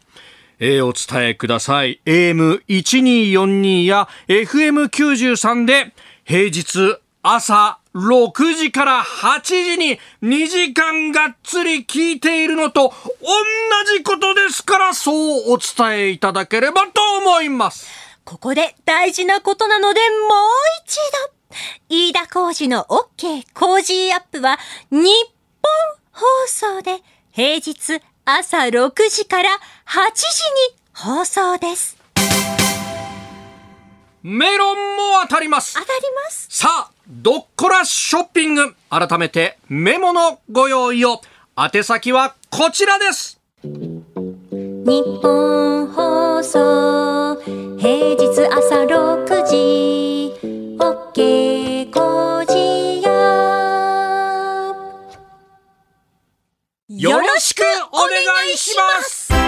[0.60, 2.00] えー、お伝えください。
[2.06, 5.94] AM1242 や FM93 で
[6.24, 17.88] 平日朝6時から8時に2時間がっつり聞いているのと同じことですからそうお伝えいただければと思います。
[18.24, 20.10] ここで大事なことなのでもう
[20.86, 20.96] 一
[21.30, 21.35] 度。
[21.90, 24.58] 飯田浩司の OK コージーアップは
[24.92, 25.08] 日
[25.62, 25.72] 本
[26.12, 27.02] 放送で
[27.32, 29.54] 平日朝6時から8
[30.16, 30.24] 時
[30.72, 31.98] に放送です。
[34.24, 35.76] メロンも当たります。
[35.76, 35.92] 当たり
[36.24, 36.48] ます？
[36.50, 38.76] さあ、ドッコラショッピング。
[38.90, 41.22] 改めてメモのご用意を。
[41.58, 43.40] 宛先はこちらです。
[43.62, 47.36] 日本放送
[47.78, 50.34] 平日朝6時
[50.80, 51.45] OK
[57.40, 57.62] しく
[57.92, 58.10] お願
[58.54, 59.45] いします。